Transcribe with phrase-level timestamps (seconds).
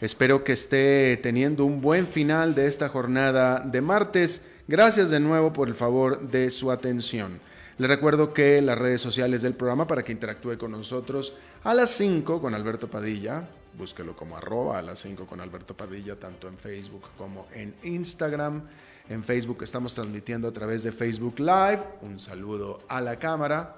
[0.00, 4.44] Espero que esté teniendo un buen final de esta jornada de martes.
[4.68, 7.40] Gracias de nuevo por el favor de su atención.
[7.78, 11.32] Le recuerdo que las redes sociales del programa para que interactúe con nosotros
[11.64, 13.48] a las 5 con Alberto Padilla.
[13.78, 18.64] Búsquelo como arroba a las 5 con Alberto Padilla, tanto en Facebook como en Instagram.
[19.08, 21.80] En Facebook estamos transmitiendo a través de Facebook Live.
[22.02, 23.76] Un saludo a la cámara.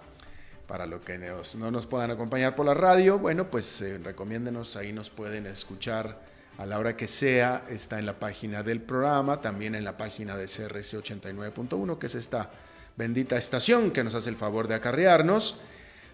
[0.69, 4.93] Para los que no nos puedan acompañar por la radio, bueno, pues eh, recomiéndenos, ahí
[4.93, 6.21] nos pueden escuchar
[6.59, 7.65] a la hora que sea.
[7.71, 12.15] Está en la página del programa, también en la página de CRC 89.1, que es
[12.15, 12.51] esta
[12.99, 15.57] bendita estación que nos hace el favor de acarrearnos.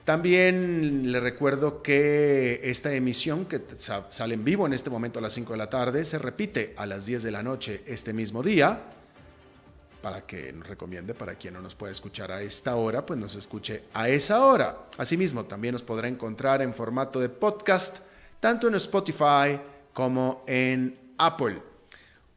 [0.05, 3.61] También le recuerdo que esta emisión que
[4.11, 6.87] sale en vivo en este momento a las 5 de la tarde se repite a
[6.87, 8.85] las 10 de la noche este mismo día
[10.05, 13.35] para que nos recomiende para quien no nos puede escuchar a esta hora, pues nos
[13.37, 14.81] escuche a esa hora.
[14.99, 18.01] Asimismo, también nos podrá encontrar en formato de podcast,
[18.39, 19.59] tanto en Spotify
[19.95, 21.63] como en Apple.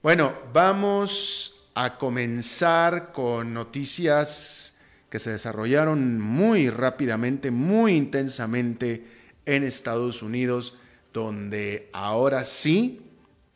[0.01, 4.77] Bueno, vamos a comenzar con noticias
[5.09, 9.05] que se desarrollaron muy rápidamente, muy intensamente
[9.45, 10.79] en Estados Unidos,
[11.11, 13.01] donde ahora sí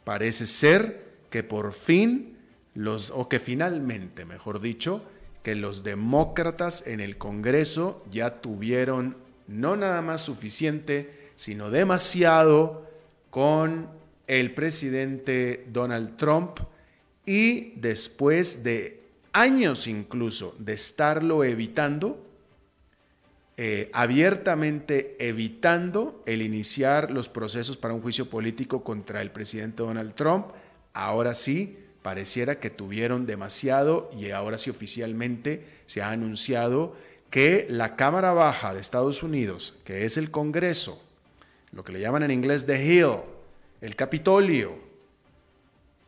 [0.03, 2.40] parece ser que por fin
[2.73, 5.03] los, o que finalmente, mejor dicho,
[5.43, 9.17] que los demócratas en el Congreso ya tuvieron
[9.47, 12.87] no nada más suficiente, sino demasiado
[13.29, 13.89] con
[14.27, 16.59] el presidente Donald Trump
[17.25, 19.01] y después de
[19.33, 22.25] años incluso de estarlo evitando,
[23.57, 30.13] eh, abiertamente evitando el iniciar los procesos para un juicio político contra el presidente Donald
[30.13, 30.47] Trump,
[30.93, 36.95] ahora sí pareciera que tuvieron demasiado y ahora sí oficialmente se ha anunciado
[37.29, 41.01] que la Cámara Baja de Estados Unidos, que es el Congreso,
[41.71, 43.21] lo que le llaman en inglés The Hill,
[43.79, 44.77] el Capitolio,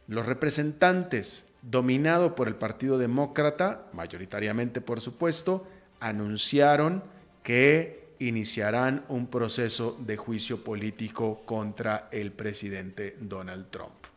[0.07, 5.65] los representantes, dominado por el Partido Demócrata, mayoritariamente por supuesto,
[6.01, 7.03] anunciaron
[7.41, 14.12] que iniciarán un proceso de juicio político contra el presidente Donald Trump.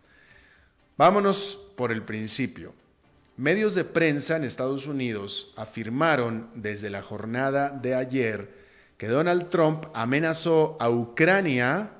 [0.99, 2.73] Vámonos por el principio.
[3.37, 8.49] Medios de prensa en Estados Unidos afirmaron desde la jornada de ayer
[8.97, 11.91] que Donald Trump amenazó a Ucrania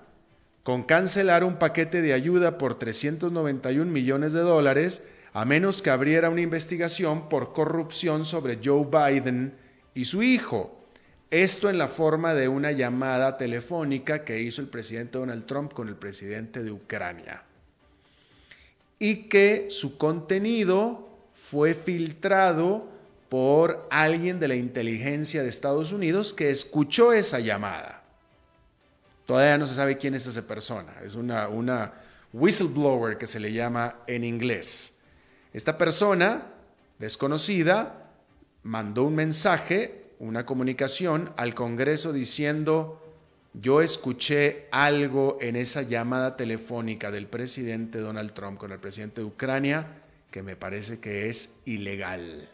[0.63, 6.31] con cancelar un paquete de ayuda por 391 millones de dólares a menos que abriera
[6.31, 9.53] una investigación por corrupción sobre Joe Biden
[9.93, 10.87] y su hijo.
[11.31, 15.89] Esto en la forma de una llamada telefónica que hizo el presidente Donald Trump con
[15.89, 17.46] el presidente de Ucrania
[18.99, 22.89] y que su contenido fue filtrado
[23.29, 28.03] por alguien de la inteligencia de Estados Unidos que escuchó esa llamada.
[29.27, 31.93] Todavía no se sabe quién es esa persona, es una, una
[32.33, 34.99] whistleblower que se le llama en inglés.
[35.53, 36.47] Esta persona
[36.99, 38.11] desconocida
[38.63, 43.06] mandó un mensaje, una comunicación al Congreso diciendo,
[43.61, 49.27] yo escuché algo en esa llamada telefónica del presidente Donald Trump con el presidente de
[49.27, 52.51] Ucrania que me parece que es ilegal.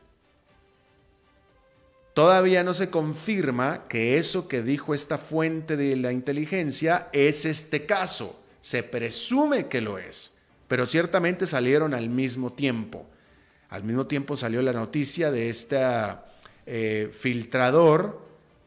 [2.14, 7.86] Todavía no se confirma que eso que dijo esta fuente de la inteligencia es este
[7.86, 8.40] caso.
[8.60, 10.38] Se presume que lo es,
[10.68, 13.06] pero ciertamente salieron al mismo tiempo.
[13.70, 15.80] Al mismo tiempo salió la noticia de este
[17.10, 18.20] filtrador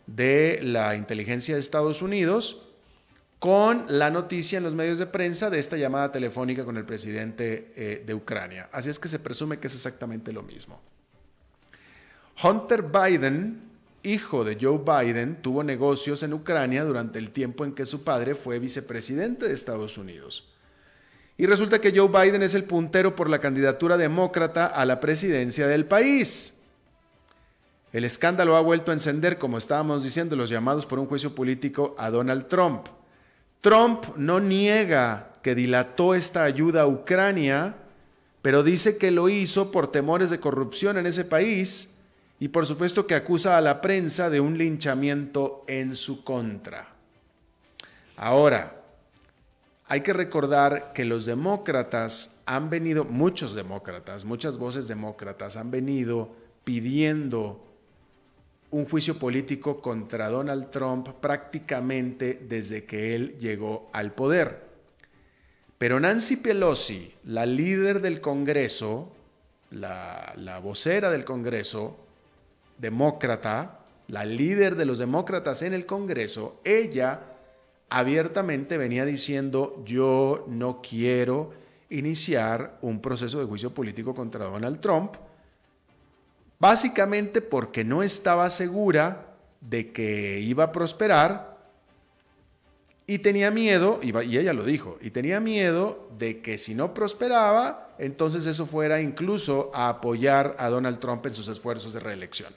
[0.07, 2.61] de la inteligencia de Estados Unidos
[3.39, 7.71] con la noticia en los medios de prensa de esta llamada telefónica con el presidente
[7.75, 8.69] eh, de Ucrania.
[8.71, 10.81] Así es que se presume que es exactamente lo mismo.
[12.43, 13.61] Hunter Biden,
[14.03, 18.35] hijo de Joe Biden, tuvo negocios en Ucrania durante el tiempo en que su padre
[18.35, 20.51] fue vicepresidente de Estados Unidos.
[21.37, 25.67] Y resulta que Joe Biden es el puntero por la candidatura demócrata a la presidencia
[25.67, 26.54] del país.
[27.95, 31.95] El escándalo ha vuelto a encender, como estábamos diciendo, los llamados por un juicio político
[31.97, 32.87] a Donald Trump.
[33.61, 37.73] Trump no niega que dilató esta ayuda a Ucrania,
[38.41, 41.95] pero dice que lo hizo por temores de corrupción en ese país
[42.37, 46.89] y por supuesto que acusa a la prensa de un linchamiento en su contra.
[48.17, 48.83] Ahora,
[49.85, 56.35] hay que recordar que los demócratas han venido, muchos demócratas, muchas voces demócratas han venido
[56.65, 57.64] pidiendo
[58.71, 64.65] un juicio político contra Donald Trump prácticamente desde que él llegó al poder.
[65.77, 69.11] Pero Nancy Pelosi, la líder del Congreso,
[69.71, 71.97] la, vocera del Congreso,
[72.77, 77.21] demócrata, la líder de los demócratas en el Congreso, ella
[77.89, 81.51] abiertamente venía diciendo, yo no quiero
[81.89, 85.15] iniciar un proceso de juicio político contra Donald Trump,
[86.65, 91.59] básicamente porque no estaba segura de que iba a prosperar
[93.05, 97.93] y tenía miedo, y ella lo dijo, y tenía miedo de que si no prosperaba,
[97.99, 102.51] entonces eso fuera incluso a apoyar a Donald Trump en sus esfuerzos de reelección.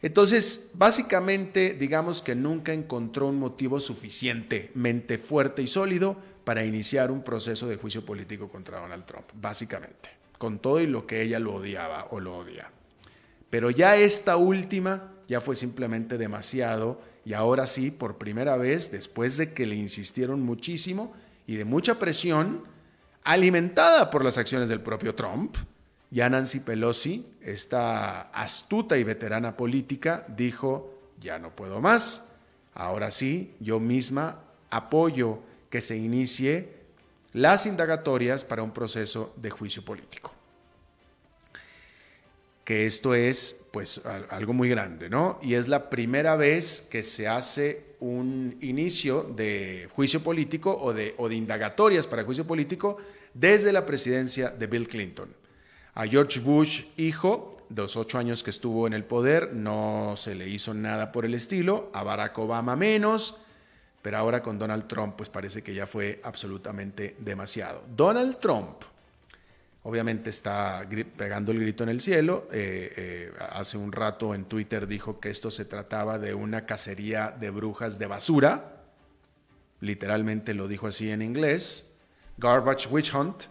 [0.00, 7.22] Entonces, básicamente, digamos que nunca encontró un motivo suficientemente fuerte y sólido para iniciar un
[7.22, 10.08] proceso de juicio político contra Donald Trump, básicamente,
[10.38, 12.70] con todo y lo que ella lo odiaba o lo odia.
[13.50, 19.36] Pero ya esta última ya fue simplemente demasiado y ahora sí, por primera vez, después
[19.36, 21.12] de que le insistieron muchísimo
[21.46, 22.62] y de mucha presión,
[23.24, 25.56] alimentada por las acciones del propio Trump,
[26.10, 32.28] ya Nancy Pelosi, esta astuta y veterana política, dijo, ya no puedo más,
[32.74, 34.40] ahora sí, yo misma
[34.70, 36.76] apoyo que se inicie
[37.32, 40.32] las indagatorias para un proceso de juicio político.
[42.66, 45.38] Que esto es pues algo muy grande, ¿no?
[45.40, 51.14] Y es la primera vez que se hace un inicio de juicio político o de,
[51.16, 52.98] o de indagatorias para juicio político
[53.32, 55.32] desde la presidencia de Bill Clinton.
[55.94, 60.34] A George Bush, hijo, de los ocho años que estuvo en el poder, no se
[60.34, 61.90] le hizo nada por el estilo.
[61.94, 63.38] A Barack Obama menos.
[64.02, 67.82] Pero ahora con Donald Trump, pues parece que ya fue absolutamente demasiado.
[67.96, 68.82] Donald Trump,
[69.86, 70.84] obviamente está
[71.16, 72.48] pegando el grito en el cielo.
[72.50, 77.30] Eh, eh, hace un rato en Twitter dijo que esto se trataba de una cacería
[77.30, 78.82] de brujas de basura.
[79.80, 81.92] Literalmente lo dijo así en inglés.
[82.36, 83.44] Garbage Witch Hunt.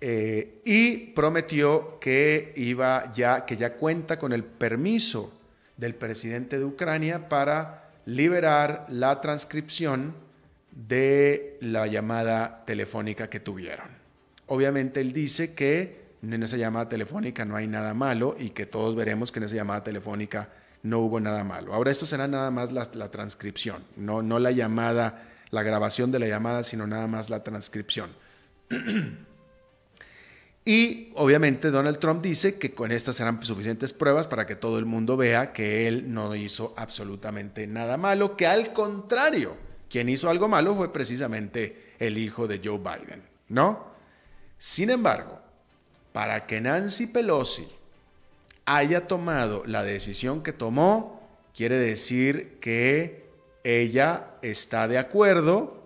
[0.00, 5.38] Eh, y prometió que iba ya, que ya cuenta con el permiso
[5.76, 10.14] del presidente de Ucrania para liberar la transcripción
[10.70, 14.01] de la llamada telefónica que tuvieron.
[14.52, 18.94] Obviamente él dice que en esa llamada telefónica no hay nada malo y que todos
[18.94, 20.50] veremos que en esa llamada telefónica
[20.82, 21.72] no hubo nada malo.
[21.72, 26.26] Ahora esto será nada más la, transcripción, no, no la llamada, la grabación de la
[26.26, 28.10] llamada, sino nada más la transcripción.
[30.64, 34.84] Y obviamente Donald Trump dice que con estas serán suficientes pruebas para que todo el
[34.84, 39.56] mundo vea que él no hizo absolutamente nada malo, que al contrario,
[39.90, 43.91] quien hizo algo malo fue precisamente el hijo de Joe Biden, ¿no?
[44.62, 45.40] Sin embargo,
[46.12, 47.66] para que Nancy Pelosi
[48.64, 51.20] haya tomado la decisión que tomó,
[51.52, 53.24] quiere decir que
[53.64, 55.82] ella está de acuerdo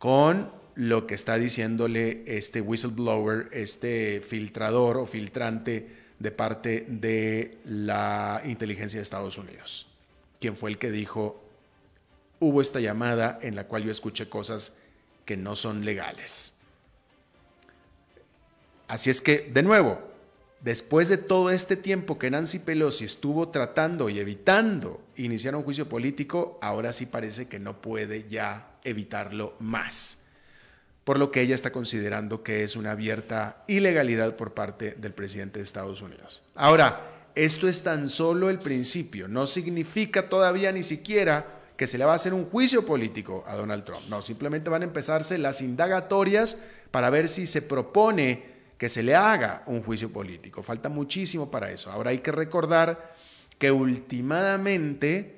[0.00, 5.86] con lo que está diciéndole este whistleblower, este filtrador o filtrante
[6.18, 9.86] de parte de la inteligencia de Estados Unidos,
[10.40, 11.40] quien fue el que dijo,
[12.40, 14.72] hubo esta llamada en la cual yo escuché cosas
[15.24, 16.54] que no son legales.
[18.92, 19.98] Así es que, de nuevo,
[20.60, 25.88] después de todo este tiempo que Nancy Pelosi estuvo tratando y evitando iniciar un juicio
[25.88, 30.18] político, ahora sí parece que no puede ya evitarlo más.
[31.04, 35.60] Por lo que ella está considerando que es una abierta ilegalidad por parte del presidente
[35.60, 36.42] de Estados Unidos.
[36.54, 37.00] Ahora,
[37.34, 41.46] esto es tan solo el principio, no significa todavía ni siquiera
[41.78, 44.82] que se le va a hacer un juicio político a Donald Trump, no, simplemente van
[44.82, 46.58] a empezarse las indagatorias
[46.90, 48.51] para ver si se propone
[48.82, 50.60] que se le haga un juicio político.
[50.60, 51.92] Falta muchísimo para eso.
[51.92, 53.14] Ahora hay que recordar
[53.56, 55.36] que últimamente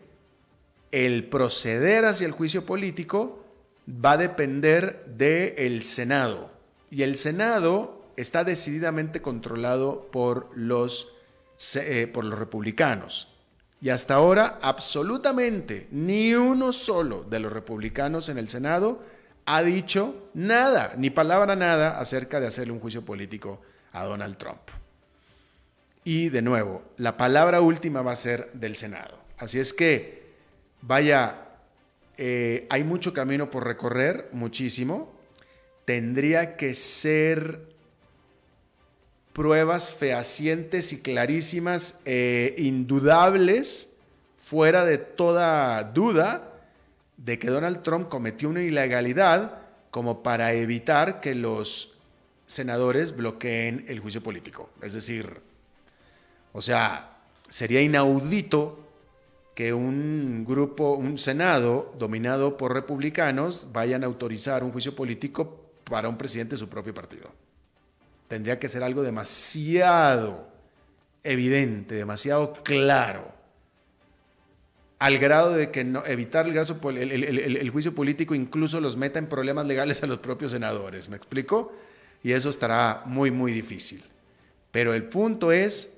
[0.91, 3.45] el proceder hacia el juicio político
[3.87, 6.53] va a depender del Senado.
[6.91, 11.15] Y el Senado está decididamente controlado por los,
[11.75, 13.29] eh, por los republicanos.
[13.83, 19.03] Y hasta ahora, absolutamente ni uno solo de los republicanos en el Senado
[19.47, 23.61] ha dicho nada, ni palabra nada acerca de hacerle un juicio político
[23.93, 24.61] a Donald Trump.
[26.05, 29.19] Y de nuevo, la palabra última va a ser del Senado.
[29.39, 30.23] Así es que,
[30.83, 31.45] vaya,
[32.17, 35.15] eh, hay mucho camino por recorrer, muchísimo.
[35.85, 37.75] Tendría que ser
[39.33, 43.97] pruebas fehacientes y clarísimas, e indudables,
[44.39, 46.54] fuera de toda duda,
[47.17, 49.59] de que Donald Trump cometió una ilegalidad
[49.91, 51.99] como para evitar que los
[52.47, 54.71] senadores bloqueen el juicio político.
[54.83, 55.41] Es decir,
[56.53, 57.19] o sea,
[57.49, 58.81] sería inaudito
[59.55, 66.09] que un grupo, un Senado dominado por republicanos vayan a autorizar un juicio político para
[66.09, 67.31] un presidente de su propio partido.
[68.27, 70.49] Tendría que ser algo demasiado
[71.23, 73.33] evidente, demasiado claro,
[75.05, 80.03] al grado de que no, evitar el, juicio político incluso los meta en problemas legales
[80.03, 81.11] a los propios senadores.
[81.11, 81.75] ¿Me explico?
[82.23, 84.03] Y eso estará muy, muy difícil.
[84.71, 85.93] Pero el punto es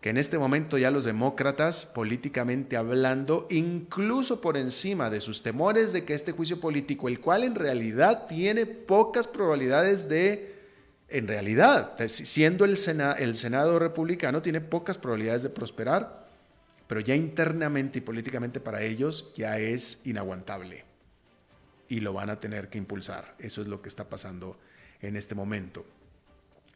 [0.00, 5.92] que en este momento ya los demócratas, políticamente hablando, incluso por encima de sus temores
[5.92, 10.56] de que este juicio político, el cual en realidad tiene pocas probabilidades de,
[11.08, 12.76] en realidad, siendo el,
[13.20, 16.19] el Senado republicano, tiene pocas probabilidades de prosperar,
[16.90, 20.82] pero ya internamente y políticamente para ellos ya es inaguantable
[21.88, 23.36] y lo van a tener que impulsar.
[23.38, 24.58] Eso es lo que está pasando
[25.00, 25.86] en este momento.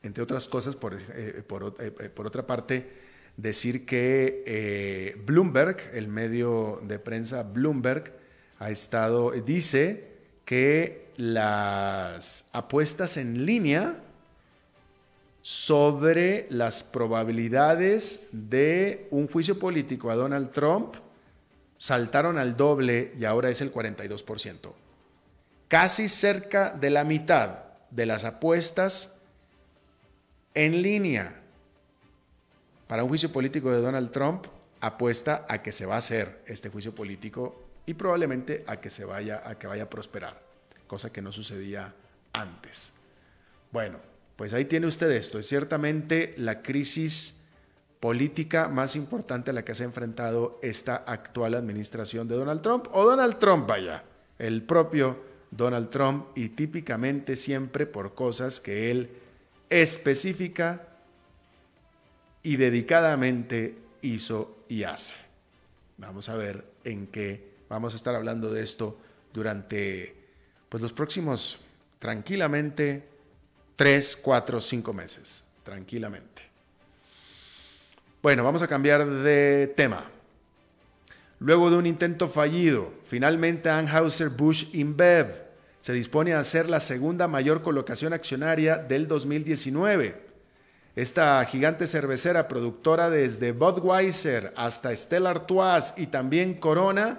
[0.04, 2.92] Entre otras cosas, por, eh, por, eh, por otra parte,
[3.36, 8.12] decir que eh, Bloomberg, el medio de prensa Bloomberg,
[8.60, 10.12] ha estado, dice
[10.44, 14.03] que las apuestas en línea
[15.44, 20.94] sobre las probabilidades de un juicio político a Donald Trump
[21.76, 24.72] saltaron al doble y ahora es el 42%.
[25.68, 27.58] Casi cerca de la mitad
[27.90, 29.20] de las apuestas
[30.54, 31.42] en línea
[32.86, 34.46] para un juicio político de Donald Trump
[34.80, 39.04] apuesta a que se va a hacer este juicio político y probablemente a que se
[39.04, 40.40] vaya a que vaya a prosperar,
[40.86, 41.92] cosa que no sucedía
[42.32, 42.94] antes.
[43.70, 47.40] Bueno, pues ahí tiene usted esto, es ciertamente la crisis
[48.00, 52.86] política más importante a la que se ha enfrentado esta actual administración de Donald Trump
[52.92, 54.04] o Donald Trump vaya,
[54.38, 59.10] el propio Donald Trump y típicamente siempre por cosas que él
[59.70, 60.86] específica
[62.42, 65.14] y dedicadamente hizo y hace.
[65.96, 68.98] Vamos a ver en qué vamos a estar hablando de esto
[69.32, 70.14] durante
[70.68, 71.58] pues los próximos
[72.00, 73.13] tranquilamente
[73.76, 76.42] tres, cuatro, cinco meses, tranquilamente.
[78.22, 80.04] Bueno, vamos a cambiar de tema.
[81.38, 85.44] Luego de un intento fallido, finalmente Anheuser-Busch InBev
[85.82, 90.24] se dispone a hacer la segunda mayor colocación accionaria del 2019
[90.96, 97.18] esta gigante cervecera productora desde Budweiser hasta Stella Artois y también Corona,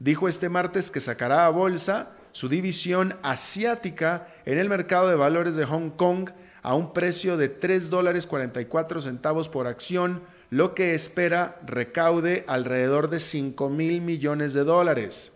[0.00, 5.54] dijo este martes que sacará a bolsa su división asiática en el mercado de valores
[5.54, 6.30] de Hong Kong
[6.62, 13.10] a un precio de 3 dólares 44 centavos por acción, lo que espera recaude alrededor
[13.10, 15.32] de 5 mil millones de dólares.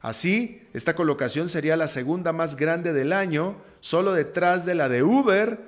[0.00, 5.02] Así, esta colocación sería la segunda más grande del año, solo detrás de la de
[5.04, 5.60] Uber,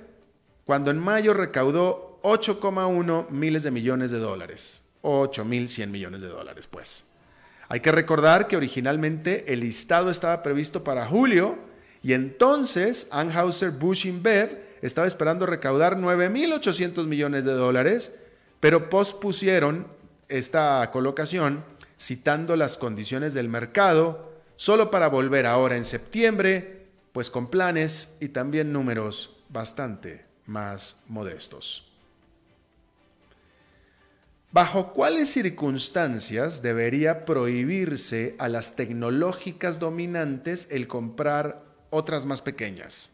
[0.64, 4.82] cuando en mayo recaudó 8,1 miles de millones de dólares.
[5.02, 7.04] 8.100 millones de dólares, pues.
[7.68, 11.58] Hay que recordar que originalmente el listado estaba previsto para julio
[12.02, 18.14] y entonces Anheuser-Busch InBev estaba esperando recaudar 9.800 millones de dólares,
[18.60, 19.86] pero pospusieron
[20.28, 21.64] esta colocación
[21.98, 28.28] citando las condiciones del mercado solo para volver ahora en septiembre, pues con planes y
[28.28, 31.93] también números bastante más modestos.
[34.54, 43.10] ¿Bajo cuáles circunstancias debería prohibirse a las tecnológicas dominantes el comprar otras más pequeñas?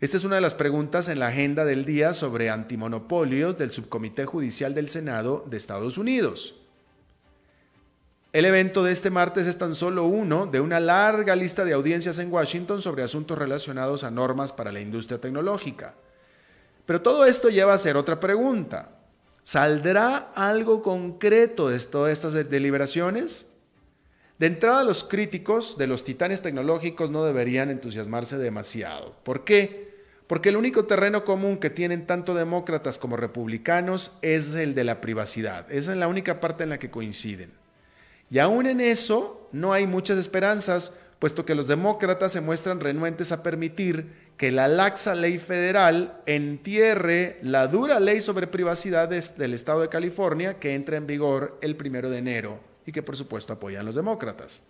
[0.00, 4.24] Esta es una de las preguntas en la agenda del día sobre antimonopolios del Subcomité
[4.24, 6.54] Judicial del Senado de Estados Unidos.
[8.32, 12.18] El evento de este martes es tan solo uno de una larga lista de audiencias
[12.18, 15.96] en Washington sobre asuntos relacionados a normas para la industria tecnológica.
[16.86, 18.95] Pero todo esto lleva a hacer otra pregunta.
[19.46, 23.46] ¿Saldrá algo concreto de todas estas deliberaciones?
[24.40, 29.14] De entrada, los críticos de los titanes tecnológicos no deberían entusiasmarse demasiado.
[29.22, 29.94] ¿Por qué?
[30.26, 35.00] Porque el único terreno común que tienen tanto demócratas como republicanos es el de la
[35.00, 35.70] privacidad.
[35.70, 37.52] Esa es la única parte en la que coinciden.
[38.28, 43.30] Y aún en eso no hay muchas esperanzas, puesto que los demócratas se muestran renuentes
[43.30, 49.80] a permitir que la laxa ley federal entierre la dura ley sobre privacidad del estado
[49.80, 53.86] de California que entra en vigor el primero de enero y que por supuesto apoyan
[53.86, 54.62] los demócratas.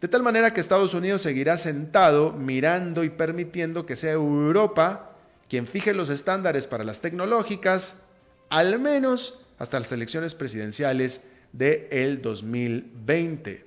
[0.00, 5.10] De tal manera que Estados Unidos seguirá sentado mirando y permitiendo que sea Europa
[5.48, 8.02] quien fije los estándares para las tecnológicas,
[8.48, 13.66] al menos hasta las elecciones presidenciales de el 2020.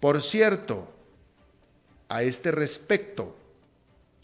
[0.00, 0.88] Por cierto,
[2.08, 3.36] a este respecto,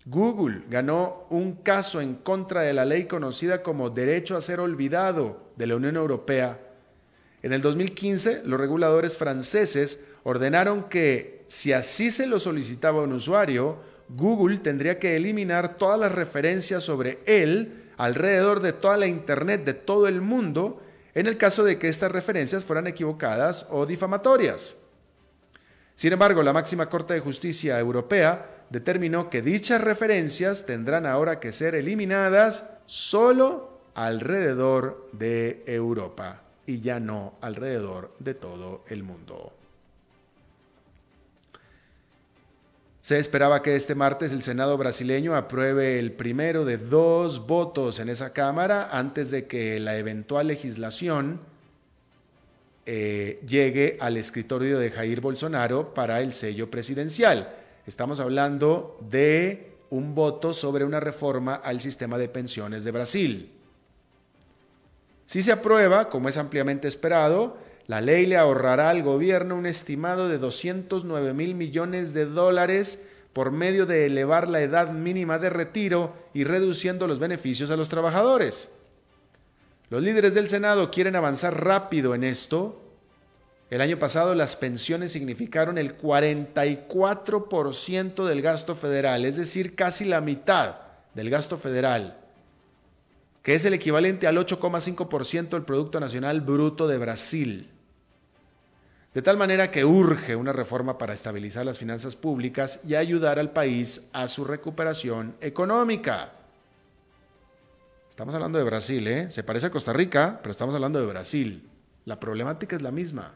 [0.07, 5.41] Google ganó un caso en contra de la ley conocida como derecho a ser olvidado
[5.57, 6.61] de la Unión Europea.
[7.43, 13.79] En el 2015, los reguladores franceses ordenaron que, si así se lo solicitaba un usuario,
[14.11, 19.75] Google tendría que eliminar todas las referencias sobre él alrededor de toda la Internet de
[19.75, 20.83] todo el mundo
[21.15, 24.77] en el caso de que estas referencias fueran equivocadas o difamatorias.
[25.95, 31.53] Sin embargo, la máxima Corte de Justicia Europea determinó que dichas referencias tendrán ahora que
[31.53, 39.53] ser eliminadas solo alrededor de Europa y ya no alrededor de todo el mundo.
[43.03, 48.09] Se esperaba que este martes el Senado brasileño apruebe el primero de dos votos en
[48.09, 51.41] esa Cámara antes de que la eventual legislación
[52.87, 57.55] eh, llegue al escritorio de Jair Bolsonaro para el sello presidencial.
[57.87, 63.51] Estamos hablando de un voto sobre una reforma al sistema de pensiones de Brasil.
[65.27, 70.29] Si se aprueba, como es ampliamente esperado, la ley le ahorrará al gobierno un estimado
[70.29, 76.15] de 209 mil millones de dólares por medio de elevar la edad mínima de retiro
[76.33, 78.71] y reduciendo los beneficios a los trabajadores.
[79.91, 82.81] Los líderes del Senado quieren avanzar rápido en esto.
[83.71, 90.21] El año pasado las pensiones significaron el 44% del gasto federal, es decir, casi la
[90.21, 90.77] mitad
[91.15, 92.19] del gasto federal,
[93.43, 97.71] que es el equivalente al 8,5% del Producto Nacional Bruto de Brasil.
[99.15, 103.53] De tal manera que urge una reforma para estabilizar las finanzas públicas y ayudar al
[103.53, 106.33] país a su recuperación económica.
[108.11, 109.31] Estamos hablando de Brasil, ¿eh?
[109.31, 111.71] Se parece a Costa Rica, pero estamos hablando de Brasil.
[112.05, 113.33] La problemática es la misma.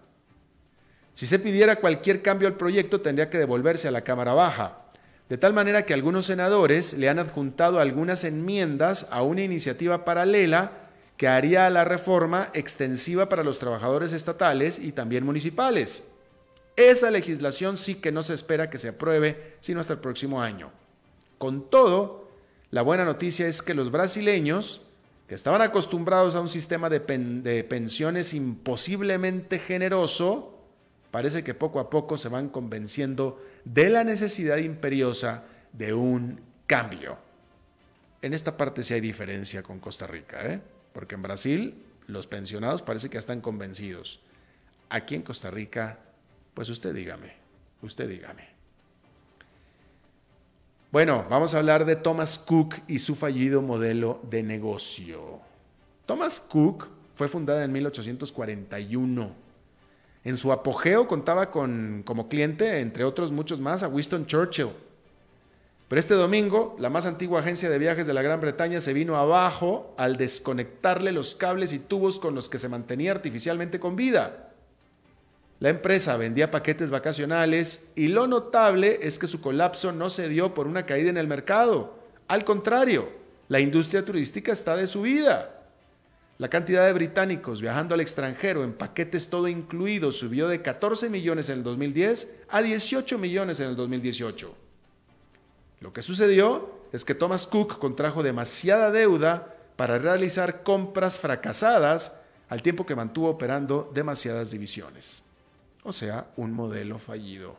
[1.19, 4.83] Si se pidiera cualquier cambio al proyecto, tendría que devolverse a la Cámara Baja.
[5.29, 10.91] De tal manera que algunos senadores le han adjuntado algunas enmiendas a una iniciativa paralela
[11.17, 16.05] que haría la reforma extensiva para los trabajadores estatales y también municipales.
[16.77, 20.71] Esa legislación sí que no se espera que se apruebe sino hasta el próximo año.
[21.37, 22.29] Con todo,
[22.71, 24.83] la buena noticia es que los brasileños,
[25.27, 30.55] que estaban acostumbrados a un sistema de, de pensiones imposiblemente generoso,
[31.11, 37.19] parece que poco a poco se van convenciendo de la necesidad imperiosa de un cambio.
[38.23, 40.61] En esta parte sí hay diferencia con Costa Rica, ¿eh?
[40.93, 44.21] Porque en Brasil los pensionados parece que están convencidos.
[44.89, 45.99] Aquí en Costa Rica,
[46.55, 47.35] pues usted dígame,
[47.83, 48.49] usted dígame.
[50.91, 55.41] Bueno, vamos a hablar de Thomas Cook y su fallido modelo de negocio.
[56.07, 59.48] Thomas Cook fue fundada en 1841.
[60.25, 64.71] En su apogeo contaba con como cliente, entre otros muchos más, a Winston Churchill
[65.89, 69.17] pero este domingo, la más antigua agencia de viajes de la Gran Bretaña se vino
[69.17, 74.51] abajo al desconectarle los cables y tubos con los que se mantenía artificialmente con vida.
[75.61, 80.53] La empresa vendía paquetes vacacionales y lo notable es que su colapso no se dio
[80.53, 81.99] por una caída en el mercado.
[82.29, 83.09] Al contrario,
[83.49, 85.58] la industria turística está de subida.
[86.39, 91.49] La cantidad de británicos viajando al extranjero en paquetes todo incluido subió de 14 millones
[91.49, 94.55] en el 2010 a 18 millones en el 2018.
[95.81, 102.63] Lo que sucedió es que Thomas Cook contrajo demasiada deuda para realizar compras fracasadas al
[102.63, 105.25] tiempo que mantuvo operando demasiadas divisiones.
[105.83, 107.57] O sea, un modelo fallido.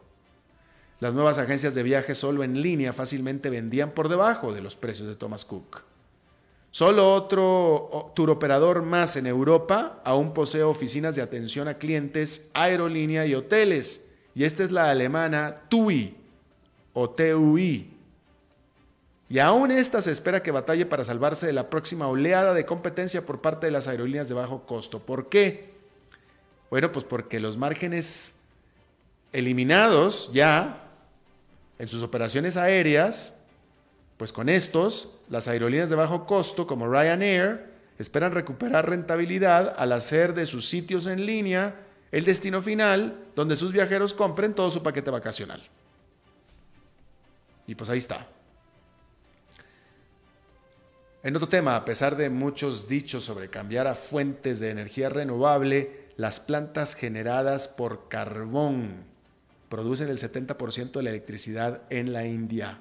[1.01, 5.09] Las nuevas agencias de viaje solo en línea fácilmente vendían por debajo de los precios
[5.09, 5.88] de Thomas Cook.
[6.71, 13.33] Solo otro turoperador más en Europa aún posee oficinas de atención a clientes, aerolínea y
[13.33, 14.09] hoteles.
[14.35, 16.15] Y esta es la alemana TUI
[16.93, 17.99] o TUI,
[19.29, 23.27] y aún esta se espera que batalle para salvarse de la próxima oleada de competencia
[23.27, 24.99] por parte de las aerolíneas de bajo costo.
[24.99, 25.69] ¿Por qué?
[26.71, 28.39] Bueno, pues porque los márgenes
[29.31, 30.83] eliminados ya
[31.77, 33.39] en sus operaciones aéreas,
[34.17, 40.33] pues con estos, las aerolíneas de bajo costo como Ryanair esperan recuperar rentabilidad al hacer
[40.33, 41.75] de sus sitios en línea
[42.11, 45.61] el destino final donde sus viajeros compren todo su paquete vacacional.
[47.67, 48.27] Y pues ahí está.
[51.21, 56.07] En otro tema, a pesar de muchos dichos sobre cambiar a fuentes de energía renovable,
[56.15, 59.03] las plantas generadas por carbón
[59.67, 62.79] producen el 70% de la electricidad en la India.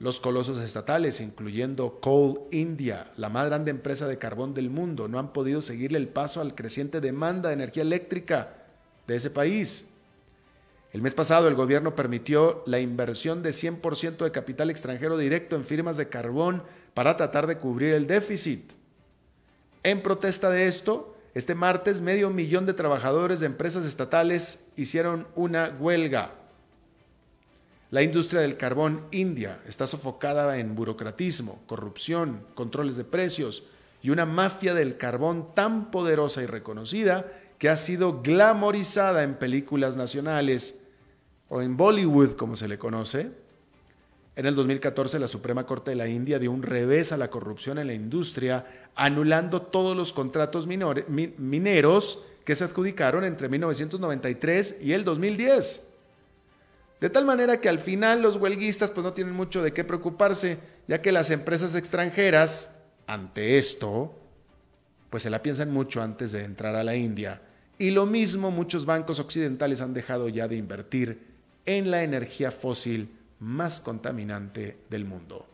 [0.00, 5.18] Los colosos estatales, incluyendo Coal India, la más grande empresa de carbón del mundo, no
[5.18, 8.54] han podido seguirle el paso al creciente demanda de energía eléctrica
[9.08, 9.90] de ese país.
[10.92, 15.64] El mes pasado el gobierno permitió la inversión de 100% de capital extranjero directo en
[15.64, 16.62] firmas de carbón
[16.94, 18.70] para tratar de cubrir el déficit.
[19.82, 25.76] En protesta de esto, este martes medio millón de trabajadores de empresas estatales hicieron una
[25.78, 26.37] huelga.
[27.90, 33.62] La industria del carbón india está sofocada en burocratismo, corrupción, controles de precios
[34.02, 39.96] y una mafia del carbón tan poderosa y reconocida que ha sido glamorizada en películas
[39.96, 40.80] nacionales
[41.48, 43.30] o en Bollywood, como se le conoce.
[44.36, 47.78] En el 2014, la Suprema Corte de la India dio un revés a la corrupción
[47.78, 55.04] en la industria, anulando todos los contratos mineros que se adjudicaron entre 1993 y el
[55.04, 55.87] 2010.
[57.00, 60.58] De tal manera que al final los huelguistas pues no tienen mucho de qué preocuparse,
[60.88, 62.74] ya que las empresas extranjeras,
[63.06, 64.14] ante esto,
[65.10, 67.40] pues se la piensan mucho antes de entrar a la India.
[67.78, 71.20] Y lo mismo muchos bancos occidentales han dejado ya de invertir
[71.64, 75.46] en la energía fósil más contaminante del mundo.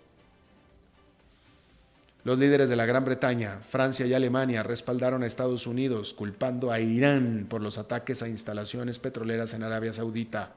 [2.25, 6.81] Los líderes de la Gran Bretaña, Francia y Alemania respaldaron a Estados Unidos culpando a
[6.81, 10.55] Irán por los ataques a instalaciones petroleras en Arabia Saudita.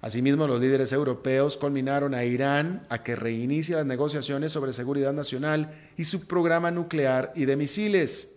[0.00, 5.72] Asimismo, los líderes europeos culminaron a Irán a que reinicie las negociaciones sobre seguridad nacional
[5.96, 8.36] y su programa nuclear y de misiles.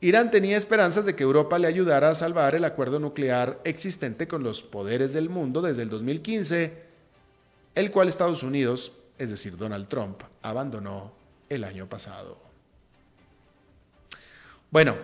[0.00, 4.42] Irán tenía esperanzas de que Europa le ayudara a salvar el acuerdo nuclear existente con
[4.44, 6.82] los poderes del mundo desde el 2015,
[7.74, 11.12] el cual Estados Unidos, es decir, Donald Trump, abandonó
[11.48, 12.38] el año pasado.
[14.70, 14.94] Bueno,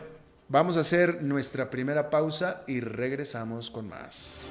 [0.48, 4.50] vamos a hacer nuestra primera pausa y regresamos con más.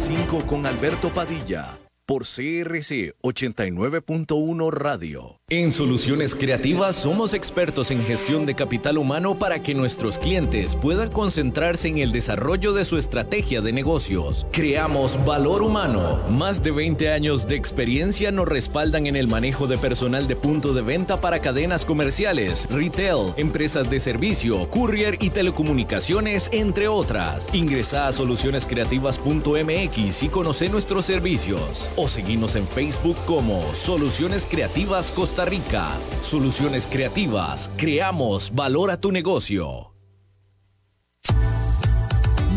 [0.00, 5.38] 5 con Alberto Padilla por CRC 89.1 Radio.
[5.48, 11.12] En Soluciones Creativas somos expertos en gestión de capital humano para que nuestros clientes puedan
[11.12, 14.44] concentrarse en el desarrollo de su estrategia de negocios.
[14.50, 16.20] Creamos valor humano.
[16.28, 20.74] Más de 20 años de experiencia nos respaldan en el manejo de personal de punto
[20.74, 27.54] de venta para cadenas comerciales, retail, empresas de servicio, courier y telecomunicaciones, entre otras.
[27.54, 35.44] Ingresa a solucionescreativas.mx y conoce nuestros servicios o seguimos en Facebook como Soluciones Creativas Costa
[35.44, 35.86] Rica.
[36.22, 39.99] Soluciones Creativas, creamos valor a tu negocio.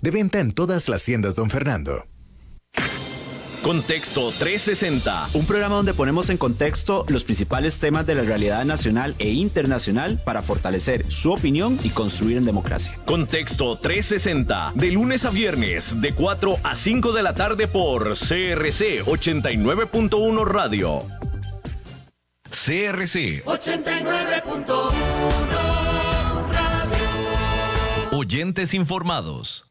[0.00, 2.04] De venta en todas las tiendas, don Fernando.
[3.64, 5.28] Contexto 360.
[5.32, 10.20] Un programa donde ponemos en contexto los principales temas de la realidad nacional e internacional
[10.22, 12.94] para fortalecer su opinión y construir en democracia.
[13.06, 14.72] Contexto 360.
[14.74, 20.98] De lunes a viernes, de 4 a 5 de la tarde por CRC 89.1 Radio.
[22.50, 24.74] CRC 89.1
[25.48, 25.63] Radio.
[28.16, 29.68] Oyentes informados.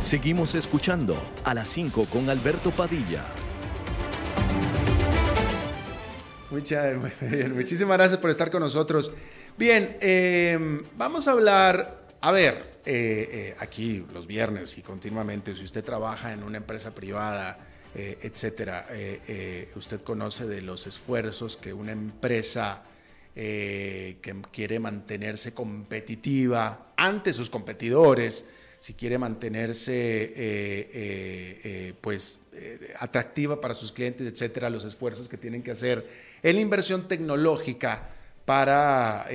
[0.00, 3.24] Seguimos escuchando a las 5 con Alberto Padilla.
[7.54, 9.12] muchísimas gracias por estar con nosotros.
[9.56, 15.62] Bien, em, vamos a hablar, a ver, eh, eh, aquí los viernes y continuamente, si
[15.62, 17.60] usted trabaja en una empresa privada,
[17.94, 18.86] eh, etcétera,
[19.76, 22.82] usted conoce de los esfuerzos que una empresa
[23.34, 28.44] que quiere mantenerse competitiva ante sus competidores,
[28.80, 30.32] si quiere mantenerse
[32.00, 32.38] pues
[32.98, 36.08] atractiva para sus clientes, etcétera, los esfuerzos que tienen que hacer
[36.42, 38.08] en la inversión tecnológica
[38.44, 39.26] para,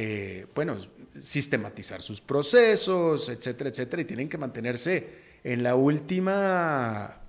[0.56, 0.78] bueno,
[1.22, 5.08] sistematizar sus procesos, etcétera, etcétera, y tienen que mantenerse
[5.44, 7.22] en la última,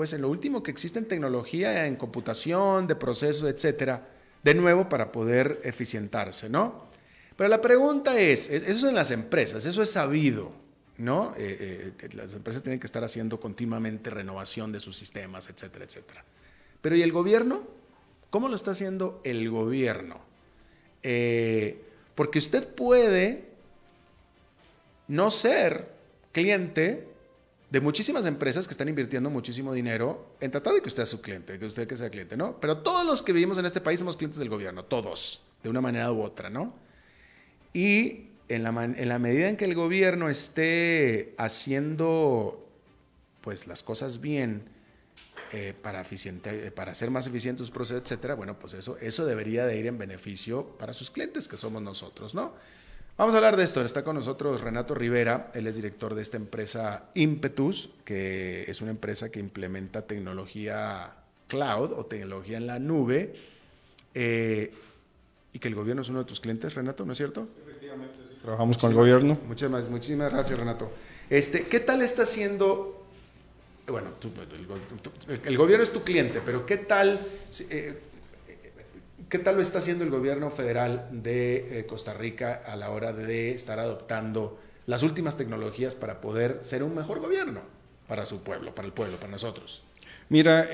[0.00, 4.08] pues en lo último que existe en tecnología, en computación, de procesos, etcétera,
[4.42, 6.86] de nuevo para poder eficientarse, ¿no?
[7.36, 10.52] Pero la pregunta es, eso es en las empresas, eso es sabido,
[10.96, 11.34] ¿no?
[11.36, 16.24] Eh, eh, las empresas tienen que estar haciendo continuamente renovación de sus sistemas, etcétera, etcétera.
[16.80, 17.62] Pero ¿y el gobierno?
[18.30, 20.18] ¿Cómo lo está haciendo el gobierno?
[21.02, 21.78] Eh,
[22.14, 23.50] porque usted puede
[25.08, 25.88] no ser
[26.32, 27.06] cliente
[27.70, 31.22] de muchísimas empresas que están invirtiendo muchísimo dinero en tratar de que usted sea su
[31.22, 32.60] cliente, que usted que sea cliente, ¿no?
[32.60, 35.80] Pero todos los que vivimos en este país somos clientes del gobierno, todos, de una
[35.80, 36.74] manera u otra, ¿no?
[37.72, 42.66] Y en la, en la medida en que el gobierno esté haciendo
[43.40, 44.64] pues las cosas bien,
[45.52, 49.26] eh, para, eficiente, eh, para hacer más eficientes sus procesos, etcétera, bueno, pues eso, eso
[49.26, 52.54] debería de ir en beneficio para sus clientes, que somos nosotros, ¿no?
[53.16, 53.82] Vamos a hablar de esto.
[53.84, 58.90] Está con nosotros Renato Rivera, él es director de esta empresa Impetus, que es una
[58.90, 61.12] empresa que implementa tecnología
[61.46, 63.34] cloud o tecnología en la nube,
[64.14, 64.72] eh,
[65.52, 67.48] y que el gobierno es uno de tus clientes, Renato, ¿no es cierto?
[67.66, 68.36] Efectivamente, sí.
[68.40, 69.38] Trabajamos con el gobierno.
[69.46, 70.90] Muchísimas, muchísimas gracias, Renato.
[71.28, 73.00] Este, ¿Qué tal está haciendo
[73.90, 74.10] bueno,
[75.44, 77.20] el, gobierno es tu cliente, pero ¿qué tal,
[77.70, 77.98] eh,
[79.30, 83.12] ¿qué tal lo está haciendo el gobierno federal de eh, Costa Rica a la hora
[83.12, 87.60] de estar adoptando las últimas tecnologías para poder ser un mejor gobierno
[88.08, 89.84] para su pueblo, para el pueblo, para nosotros?
[90.28, 90.68] Mira,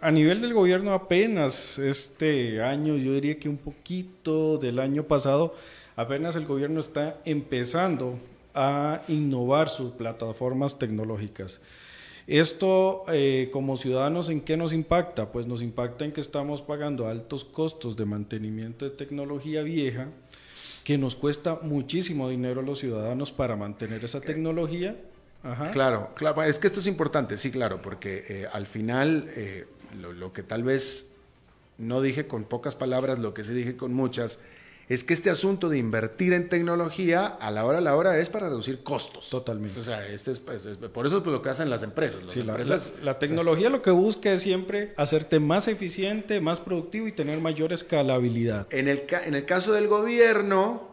[0.00, 5.54] a nivel del gobierno apenas este año, yo diría que un poquito del año pasado,
[5.94, 8.18] apenas el gobierno está empezando
[8.54, 11.60] a innovar sus plataformas tecnológicas.
[12.26, 15.32] Esto eh, como ciudadanos, ¿en qué nos impacta?
[15.32, 20.08] Pues nos impacta en que estamos pagando altos costos de mantenimiento de tecnología vieja,
[20.84, 24.96] que nos cuesta muchísimo dinero a los ciudadanos para mantener esa tecnología.
[25.72, 29.66] Claro, claro, es que esto es importante, sí, claro, porque eh, al final eh,
[29.98, 31.14] lo que tal vez
[31.78, 34.38] no dije con pocas palabras, lo que sí dije con muchas,
[34.90, 38.28] es que este asunto de invertir en tecnología a la hora a la hora es
[38.28, 39.30] para reducir costos.
[39.30, 39.78] Totalmente.
[39.78, 42.24] O sea, este es, pues, por eso es lo que hacen las empresas.
[43.00, 47.72] la, tecnología lo que busca es siempre hacerte más eficiente, más productivo y tener mayor
[47.72, 48.66] escalabilidad.
[48.70, 50.90] En el, en el caso del gobierno,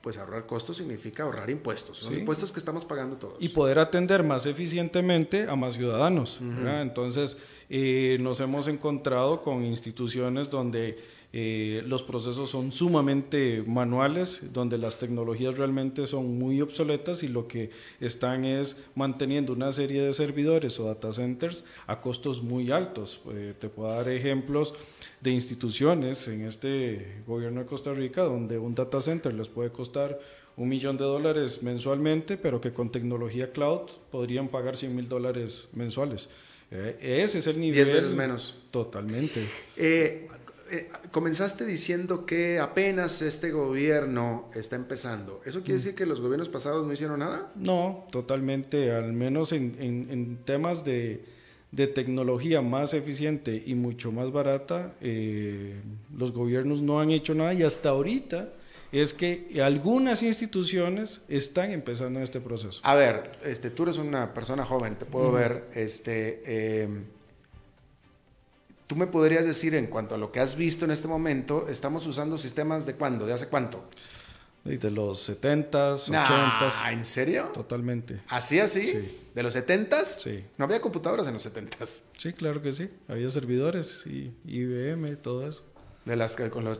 [0.00, 1.98] pues ahorrar costos significa ahorrar impuestos.
[1.98, 3.36] Son impuestos que estamos pagando todos.
[3.40, 6.40] Y poder atender más eficientemente a más ciudadanos.
[6.40, 7.36] Entonces,
[7.68, 14.98] eh, nos hemos encontrado con instituciones donde eh, los procesos son sumamente manuales, donde las
[14.98, 20.80] tecnologías realmente son muy obsoletas y lo que están es manteniendo una serie de servidores
[20.80, 23.20] o data centers a costos muy altos.
[23.30, 24.74] Eh, te puedo dar ejemplos
[25.20, 30.18] de instituciones en este gobierno de Costa Rica donde un data center les puede costar
[30.56, 35.68] un millón de dólares mensualmente, pero que con tecnología cloud podrían pagar 100 mil dólares
[35.72, 36.30] mensuales.
[36.70, 37.84] Eh, ese es el nivel.
[37.84, 38.58] Diez veces menos.
[38.70, 39.46] Totalmente.
[39.76, 40.26] Eh,
[41.10, 45.40] comenzaste diciendo que apenas este gobierno está empezando.
[45.44, 45.76] ¿Eso quiere mm.
[45.76, 47.52] decir que los gobiernos pasados no hicieron nada?
[47.54, 48.92] No, totalmente.
[48.92, 51.24] Al menos en, temas de,
[51.94, 55.80] tecnología más eficiente y mucho más barata, eh,
[56.16, 58.52] los gobiernos no han hecho nada y hasta ahorita
[58.90, 62.80] es que algunas instituciones están empezando este proceso.
[62.84, 67.04] A ver, este, tú eres una persona joven, te puedo ver, este, em,
[68.88, 72.06] ¿Tú me podrías decir en cuanto a lo que has visto en este momento, estamos
[72.06, 73.84] usando sistemas de cuándo, de hace cuánto?
[74.64, 76.92] De los 70s, 80s.
[76.92, 77.50] ¿En serio?
[77.52, 78.22] Totalmente.
[78.28, 78.86] ¿Así, así?
[78.86, 79.18] Sí.
[79.34, 80.04] ¿De los 70s?
[80.18, 80.44] Sí.
[80.56, 82.02] ¿No había computadoras en los 70s?
[82.16, 82.90] Sí, claro que sí.
[83.08, 85.64] Había servidores y IBM, todo eso.
[86.08, 86.78] De las que con los,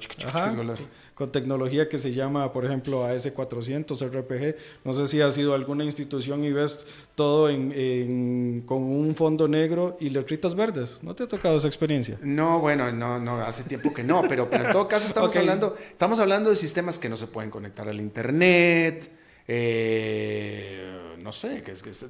[1.15, 4.57] con tecnología que se llama, por ejemplo, AS400, RPG.
[4.85, 9.99] No sé si ha sido alguna institución y ves todo en, con un fondo negro
[10.01, 11.01] y letritas verdes.
[11.03, 12.17] ¿No te ha tocado esa experiencia?
[12.23, 15.75] No, bueno, no, no, hace tiempo que no, pero, pero en todo caso estamos, hablando,
[15.91, 19.11] estamos hablando de sistemas que no se pueden conectar al Internet.
[19.51, 22.07] Eh, no sé, que, que se,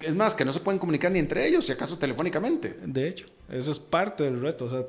[0.00, 2.76] es más, que no se pueden comunicar ni entre ellos, si acaso telefónicamente.
[2.84, 4.66] De hecho, eso es parte del reto.
[4.66, 4.84] O sea,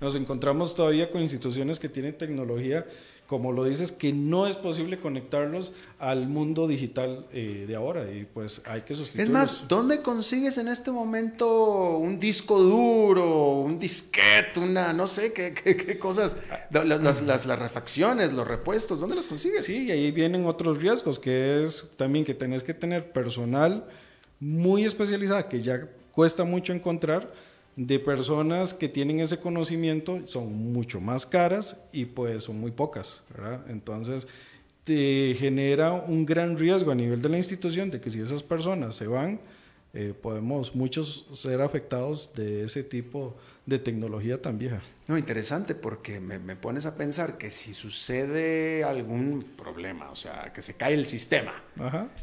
[0.00, 2.86] nos encontramos todavía con instituciones que tienen tecnología
[3.32, 8.26] como lo dices, que no es posible conectarlos al mundo digital eh, de ahora y
[8.26, 9.26] pues hay que sustituirlos.
[9.26, 15.32] Es más, ¿dónde consigues en este momento un disco duro, un disquete, una, no sé,
[15.32, 16.36] qué, qué, cosas,
[16.70, 19.64] las, las, las, refacciones, los repuestos, ¿dónde las consigues?
[19.64, 23.86] Sí, y ahí vienen otros riesgos, que es también que tenés que tener personal
[24.40, 27.32] muy especializado, que ya cuesta mucho encontrar,
[27.76, 33.22] de personas que tienen ese conocimiento son mucho más caras y pues son muy pocas.
[33.68, 34.26] Entonces
[34.84, 38.96] te genera un gran riesgo a nivel de la institución de que si esas personas
[38.96, 39.40] se van,
[39.94, 43.32] eh, podemos muchos ser afectados de ese tipo de
[43.78, 44.80] tecnología tan vieja.
[45.06, 50.62] No, interesante porque me, pones a pensar que si sucede algún problema, o sea, que
[50.62, 51.62] se cae el sistema,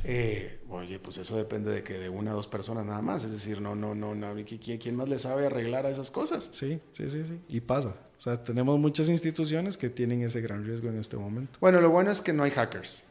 [0.04, 3.32] eh, oye, pues eso depende de que de una o dos personas nada más, es
[3.32, 6.50] decir, no, no, no, no ¿quién, ¿quién más le sabe arreglar a esas cosas?
[6.52, 7.96] Sí, sí, sí, sí, y pasa.
[8.18, 11.58] O sea, tenemos muchas instituciones que tienen ese gran riesgo en este momento.
[11.62, 13.04] Bueno, lo bueno es que no hay hackers.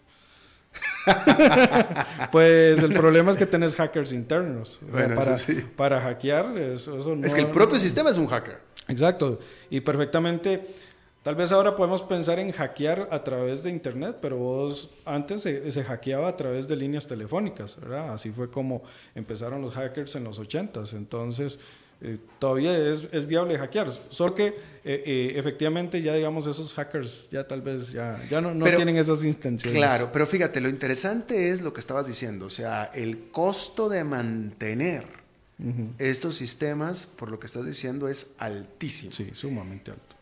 [2.33, 4.81] pues el problema es que tenés hackers internos.
[4.92, 5.37] para,
[5.76, 8.59] para hackear, eso, Es que el propio sistema es un hacker.
[8.88, 9.38] Exacto.
[9.70, 10.66] Y perfectamente,
[11.22, 15.70] tal vez ahora podemos pensar en hackear a través de Internet, pero vos antes se,
[15.70, 18.14] se hackeaba a través de líneas telefónicas, ¿verdad?
[18.14, 18.83] Así fue como
[19.14, 20.94] empezaron los hackers en los 80s.
[20.94, 21.59] Entonces,
[22.01, 23.93] eh, todavía es, es, viable hackear.
[24.09, 28.55] Solo que eh, eh, efectivamente ya digamos esos hackers ya tal vez ya, ya no,
[28.55, 29.77] no tienen esas intenciones.
[29.77, 34.05] Claro, pero fíjate, lo interesante es lo que estabas diciendo, o sea, el costo de
[34.05, 35.19] mantener
[35.99, 39.11] estos sistemas, por lo que estás diciendo, es altísimo.
[39.11, 40.15] Sí, sumamente alto.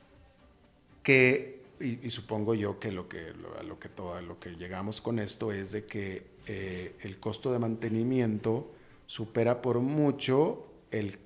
[1.02, 5.18] Que, y, supongo yo que lo que, lo, lo que, todo, lo que llegamos con
[5.18, 8.72] esto es de que el costo de mantenimiento
[9.06, 11.18] supera por mucho el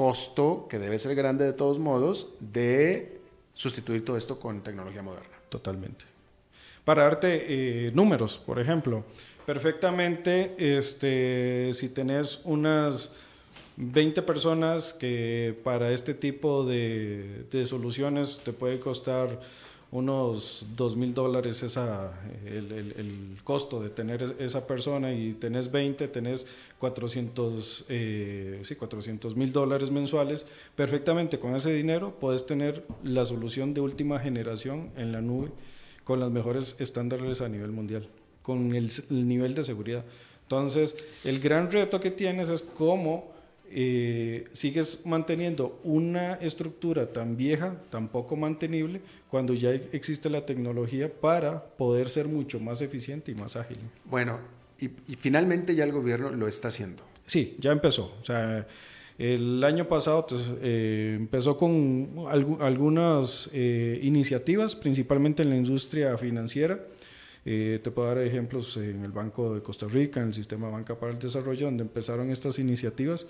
[0.00, 3.20] costo, que debe ser grande de todos modos, de
[3.52, 5.36] sustituir todo esto con tecnología moderna.
[5.50, 6.06] Totalmente.
[6.86, 9.04] Para darte eh, números, por ejemplo,
[9.44, 13.12] perfectamente, este, si tenés unas
[13.76, 19.38] 20 personas que para este tipo de, de soluciones te puede costar
[19.92, 22.12] unos dos mil dólares esa,
[22.46, 26.46] el, costo de tener esa persona y tenés 20, tenés
[26.78, 28.62] 400 eh,
[29.34, 35.10] mil dólares mensuales, perfectamente con ese dinero puedes tener la solución de última generación en
[35.10, 35.50] la nube
[36.04, 38.08] con los mejores estándares a nivel mundial,
[38.42, 40.04] con el nivel de seguridad.
[40.42, 43.32] Entonces, el gran reto que tienes es cómo
[43.72, 51.08] eh, sigues manteniendo una estructura tan vieja, tan poco mantenible, cuando ya existe la tecnología
[51.08, 53.78] para poder ser mucho más eficiente y más ágil.
[54.04, 54.40] Bueno,
[54.80, 57.04] y, finalmente ya el gobierno lo está haciendo.
[57.26, 58.12] Sí, ya empezó.
[58.20, 58.66] O sea,
[59.16, 62.08] el año pasado pues, eh, empezó con
[62.60, 66.80] algunas eh, iniciativas, principalmente en la industria financiera.
[67.44, 71.12] te puedo dar ejemplos en el Banco de Costa Rica, en el Sistema Banca para
[71.12, 73.26] el Desarrollo, donde empezaron estas iniciativas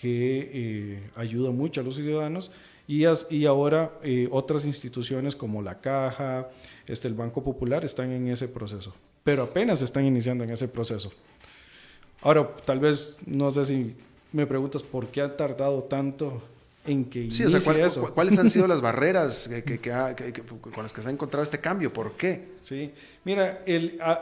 [0.00, 2.50] que eh, ayuda mucho a los ciudadanos
[2.88, 6.48] y, y ahora eh, otras instituciones como la Caja,
[6.86, 11.12] este, el Banco Popular están en ese proceso, pero apenas están iniciando en ese proceso.
[12.22, 13.94] Ahora, tal vez, no sé si
[14.32, 16.42] me preguntas por qué ha tardado tanto
[16.86, 18.12] en que inicie eso.
[18.14, 21.92] ¿Cuáles han sido las barreras que, con las que se ha encontrado este cambio?
[21.92, 22.52] ¿Por qué?
[22.62, 22.90] Sí,
[23.24, 24.12] mira, el, ha,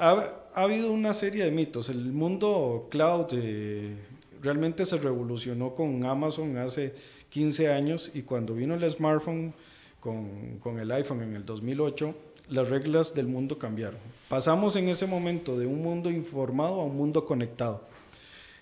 [0.54, 1.88] ha, habido una serie de mitos.
[1.88, 3.26] El mundo cloud...
[3.32, 3.96] Eh,
[4.42, 6.94] realmente se revolucionó con Amazon hace
[7.30, 9.54] 15 años y cuando vino el smartphone
[10.00, 12.14] con, con, el iPhone en el 2008,
[12.50, 14.00] las reglas del mundo cambiaron.
[14.28, 17.84] Pasamos en ese momento de un mundo informado a un mundo conectado.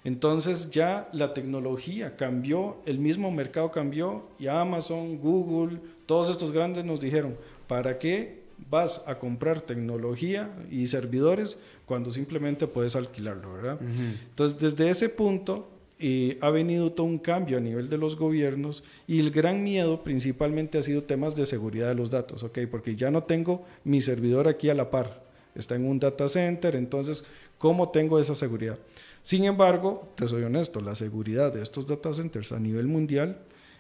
[0.06, 6.84] Entonces ya la tecnología cambió, el mismo mercado cambió y Amazon, Google, todos estos grandes
[6.84, 13.78] nos dijeron, ¿para qué vas a comprar tecnología y servidores cuando simplemente puedes alquilarlo, ¿verdad?
[13.80, 18.84] Entonces, desde ese punto eh, ha venido todo un cambio a nivel de los gobiernos
[19.06, 22.58] y el gran miedo principalmente ha sido temas de seguridad de los datos, ¿ok?
[22.70, 26.76] Porque ya no tengo mi servidor aquí a la par, está en un data center,
[26.76, 27.24] entonces,
[27.56, 28.78] ¿cómo tengo esa seguridad?
[29.22, 33.38] Sin embargo, te soy honesto, la seguridad de estos data centers a nivel mundial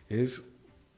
[0.08, 0.42] es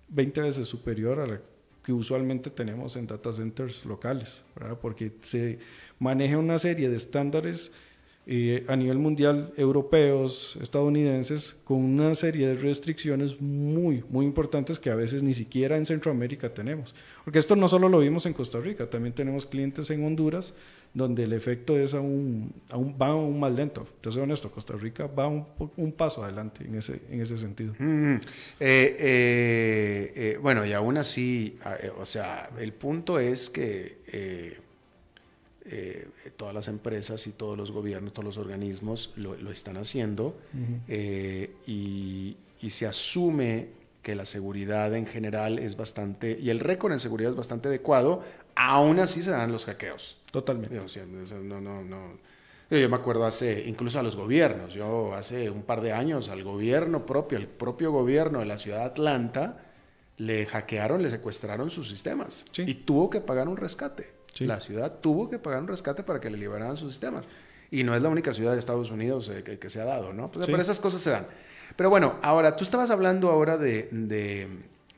[0.09, 1.41] 20 veces superior a la
[1.89, 4.45] que usualmente tenemos en data centers locales,
[4.83, 5.59] porque se
[5.99, 7.73] maneja una serie de estándares
[8.31, 14.91] eh, a nivel mundial, europeos, estadounidenses, con una serie de restricciones muy, muy importantes que
[14.91, 16.95] a veces ni siquiera en Centroamérica tenemos.
[17.25, 20.53] Porque esto no solo lo vimos en Costa Rica, también tenemos clientes en Honduras
[20.93, 23.87] donde el efecto es aún, aún va aún más lento.
[24.03, 27.75] Te soy honesto, Costa Rica va un, paso adelante en ese, en ese sentido.
[27.79, 28.17] Mm,
[28.61, 28.97] eh,
[30.15, 31.59] eh, bueno, y aún así,
[31.99, 34.59] o sea, el punto es que
[35.71, 40.37] eh, todas las empresas y todos los gobiernos, todos los organismos lo, están haciendo
[40.89, 42.37] eh, y,
[42.71, 43.69] se asume
[44.03, 48.23] que la seguridad en general es bastante, y el récord en seguridad es bastante adecuado,
[48.55, 50.17] aún así se dan los hackeos.
[50.31, 50.75] Totalmente.
[50.75, 52.19] no, no, no.
[52.71, 56.45] Yo me acuerdo hace, incluso a los gobiernos, yo hace un par de años al
[56.45, 59.65] gobierno propio, el propio gobierno de la ciudad de Atlanta,
[60.19, 64.18] le hackearon, le secuestraron sus sistemas y tuvo que pagar un rescate.
[64.39, 67.29] La ciudad tuvo que pagar un rescate para que le liberaran sus sistemas.
[67.71, 70.31] Y no es la única ciudad de Estados Unidos eh, que, se ha dado, ¿no?
[70.31, 71.27] Pues, Pero esas cosas se dan.
[71.77, 73.89] Pero bueno, ahora, tú estabas hablando ahora de,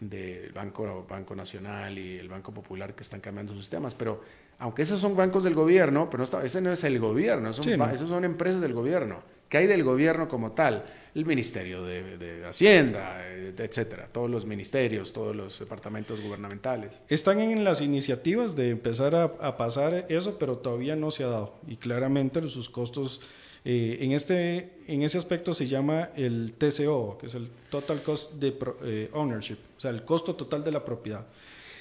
[0.00, 4.22] del Banco, Banco Nacional y el Banco Popular que están cambiando sus sistemas, pero
[4.60, 8.60] aunque esos son bancos del gobierno, pero ese no es el gobierno, esos son empresas
[8.60, 9.22] del gobierno.
[9.48, 10.84] ¿Qué hay del gobierno como tal?
[11.12, 17.02] El Ministerio de, Hacienda, eh, etcétera, todos los ministerios, todos los departamentos gubernamentales.
[17.08, 21.54] Están en las iniciativas de empezar a, pasar eso, pero todavía no se ha dado.
[21.66, 23.22] Y claramente sus costos,
[23.64, 28.34] eh, en, este, en ese aspecto se llama el TCO, que es el Total Cost
[28.34, 31.26] de eh, Ownership, o sea, el costo total de la propiedad.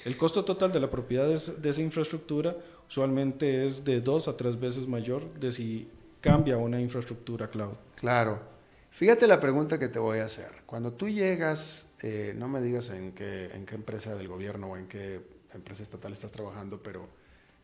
[0.04, 2.56] El costo total de la propiedad de, de esa infraestructura
[2.88, 5.88] usualmente es de dos a tres veces mayor de si
[6.20, 7.74] cambia una infraestructura cloud.
[7.96, 8.40] Claro.
[8.90, 10.50] Fíjate la pregunta que te voy a hacer.
[10.66, 14.76] Cuando tú llegas, eh, no me digas en qué, en qué empresa del gobierno o
[14.76, 15.20] en qué
[15.54, 17.08] empresa estatal estás trabajando, pero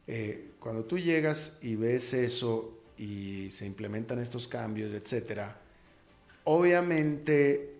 [0.06, 5.60] eh, cuando tú llegas y ves eso y se implementan estos cambios, etcétera,
[6.44, 7.74] obviamente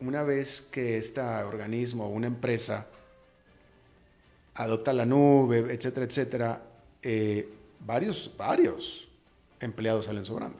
[0.00, 2.88] una vez que este organismo o una empresa
[4.54, 6.62] adopta la nube, etcétera, etcétera,
[7.02, 7.48] eh,
[7.80, 9.08] varios, varios
[9.60, 10.58] empleados salen sobrando.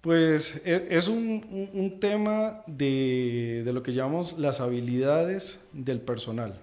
[0.00, 6.58] Pues e, es un, tema de, lo que llamamos las habilidades del personal.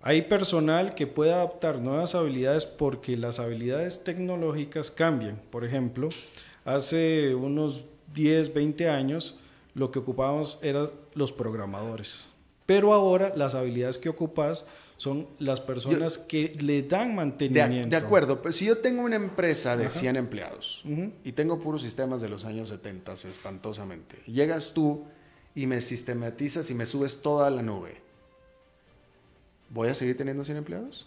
[0.00, 5.40] Hay personal que puede adaptar nuevas habilidades porque las habilidades tecnológicas cambian.
[5.50, 6.08] Por ejemplo,
[6.64, 7.84] hace unos
[8.14, 9.36] 10, 20 años
[9.74, 12.28] lo que ocupábamos eran los programadores.
[12.68, 14.66] Pero ahora las habilidades que ocupas
[14.98, 17.88] son las personas que le dan mantenimiento.
[17.88, 20.84] De, acuerdo, pues si yo tengo una empresa de 100 empleados
[21.24, 25.06] y tengo puros sistemas de los años 70, espantosamente, llegas tú
[25.54, 28.02] y me sistematizas y me subes toda la nube,
[29.70, 31.06] ¿voy a seguir teniendo 100 empleados?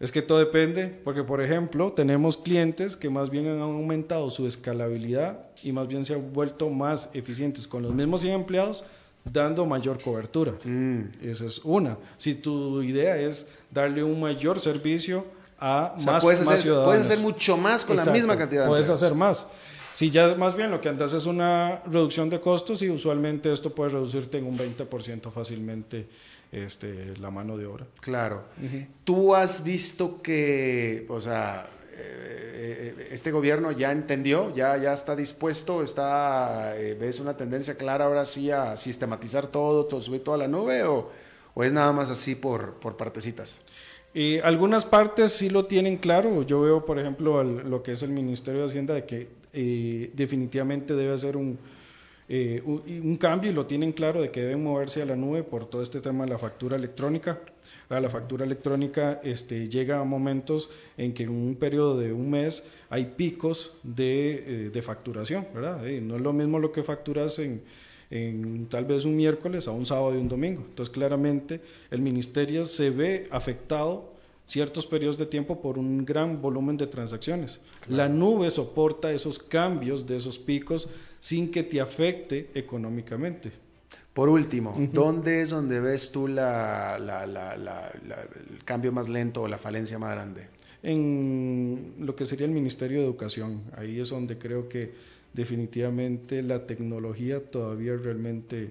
[0.00, 4.46] Es que todo depende, porque por ejemplo, tenemos clientes que más bien han aumentado su
[4.46, 8.84] escalabilidad y más bien se han vuelto más eficientes con los mismos 100 empleados
[9.24, 10.52] dando mayor cobertura.
[10.64, 11.02] Mm.
[11.22, 11.96] Esa es una.
[12.18, 15.26] Si tu idea es darle un mayor servicio
[15.58, 19.14] a más, puedes hacer, Puedes hacer mucho más con la misma cantidad de Puedes hacer
[19.14, 19.46] más.
[19.92, 23.72] Si ya más bien lo que andas es una reducción de costos y usualmente esto
[23.72, 26.08] puede reducirte en un 20% fácilmente
[26.50, 27.86] este, la mano de obra.
[28.00, 28.44] Claro.
[29.04, 31.68] Tú has visto que, o sea,
[33.14, 38.24] este gobierno ya entendió, ya, ya está dispuesto, está, eh, ves una tendencia clara ahora
[38.24, 41.10] sí a sistematizar todo, todo subir toda la nube o,
[41.62, 43.60] es nada más así por, por partecitas?
[44.42, 46.42] Algunas partes sí lo tienen claro.
[46.42, 50.94] Yo veo, por ejemplo, lo que es el Ministerio de Hacienda de que eh, definitivamente
[50.94, 51.58] debe hacer un,
[52.28, 55.82] un, cambio y lo tienen claro de que deben moverse a la nube por todo
[55.82, 57.40] este tema de la factura electrónica
[58.00, 62.64] la factura electrónica este, llega a momentos en que en un periodo de un mes
[62.90, 65.86] hay picos de, eh, facturación, ¿verdad?
[65.86, 67.62] Eh, no es lo mismo lo que facturas en,
[68.68, 70.62] tal vez un miércoles a un sábado y un domingo.
[70.68, 74.12] Entonces, claramente el ministerio se ve afectado
[74.46, 77.60] ciertos periodos de tiempo por un gran volumen de transacciones.
[77.88, 80.88] La nube soporta esos cambios de esos picos
[81.18, 83.63] sin que te afecte económicamente.
[84.14, 89.98] Por último, ¿dónde es donde ves tú la, el cambio más lento o la falencia
[89.98, 90.46] más grande?
[90.84, 93.62] En lo que sería el Ministerio de Educación.
[93.76, 94.92] Ahí es donde creo que
[95.32, 98.70] definitivamente la tecnología todavía realmente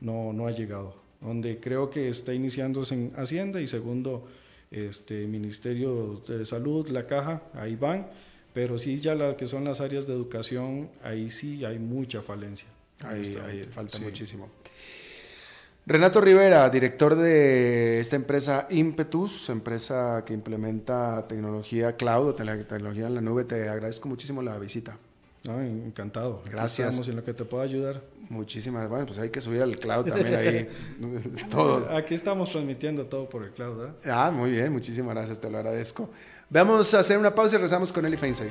[0.00, 0.94] no, no ha llegado.
[1.20, 4.26] Donde creo que está iniciándose en Hacienda y segundo,
[4.70, 8.06] este Ministerio de Salud, la caja, ahí van.
[8.54, 12.68] Pero sí, ya la que son las áreas de educación, ahí sí hay mucha falencia.
[13.04, 14.48] Ahí, falta muchísimo.
[15.88, 23.22] Renato Rivera, director de esta empresa Impetus, empresa que implementa tecnología cloud, tecnología en la
[23.22, 24.98] nube, te agradezco muchísimo la visita.
[25.46, 26.42] encantado.
[26.44, 26.90] Gracias.
[26.90, 28.02] estamos en lo que te pueda ayudar.
[28.28, 30.68] Muchísimas, bueno, pues hay que subir al cloud también ahí.
[31.50, 31.88] todo.
[31.96, 33.86] Aquí estamos transmitiendo todo por el cloud.
[33.86, 34.10] ¿eh?
[34.10, 36.10] Ah, muy bien, muchísimas gracias, te lo agradezco.
[36.50, 38.50] Vamos a hacer una pausa y regresamos con Eli Feinsey.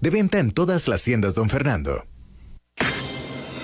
[0.00, 2.04] De venta en todas las tiendas, don Fernando.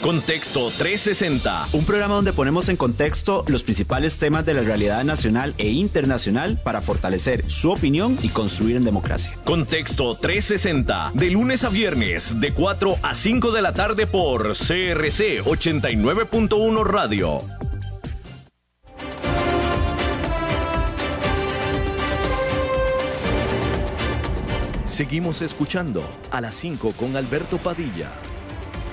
[0.02, 1.66] Contexto 360.
[1.74, 6.58] Un programa donde ponemos en contexto los principales temas de la realidad nacional e internacional
[6.64, 9.36] para fortalecer su opinión y construir en democracia.
[9.44, 11.12] Contexto 360.
[11.14, 17.38] De lunes a viernes, de 4 a 5 de la tarde por CRC 89.1 Radio.
[24.93, 28.11] Seguimos escuchando a las 5 con Alberto Padilla.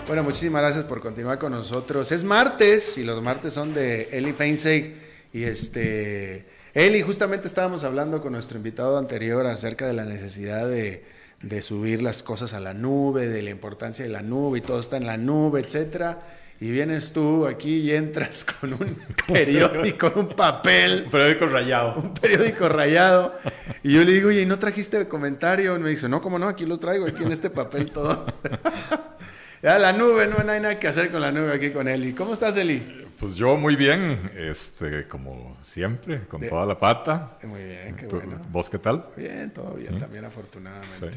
[0.07, 2.13] Bueno, muchísimas gracias por continuar con nosotros.
[2.13, 4.95] Es martes y los martes son de Eli Feinseig
[5.33, 11.03] y este Eli, justamente estábamos hablando con nuestro invitado anterior acerca de la necesidad de,
[11.41, 14.79] de subir las cosas a la nube, de la importancia de la nube y todo
[14.79, 16.21] está en la nube, etcétera
[16.61, 18.97] y vienes tú aquí y entras con un
[19.27, 21.03] periódico, un papel.
[21.05, 21.95] Un periódico rayado.
[21.95, 23.35] Un periódico rayado.
[23.81, 25.75] Y yo le digo, oye, ¿y no trajiste comentario?
[25.77, 26.49] Y me dice, no, ¿cómo no?
[26.49, 28.25] Aquí lo traigo, aquí en este papel todo.
[29.63, 32.13] ya la nube, no, hay nada que hacer con la nube aquí con Eli.
[32.13, 33.07] ¿Cómo estás, Eli?
[33.17, 37.37] Pues yo muy bien, este, como siempre, con toda la pata.
[37.43, 38.41] Muy bien, qué bueno.
[38.49, 39.05] ¿Vos qué tal?
[39.15, 40.95] Bien, todo bien, también afortunadamente.
[40.95, 41.07] Sí.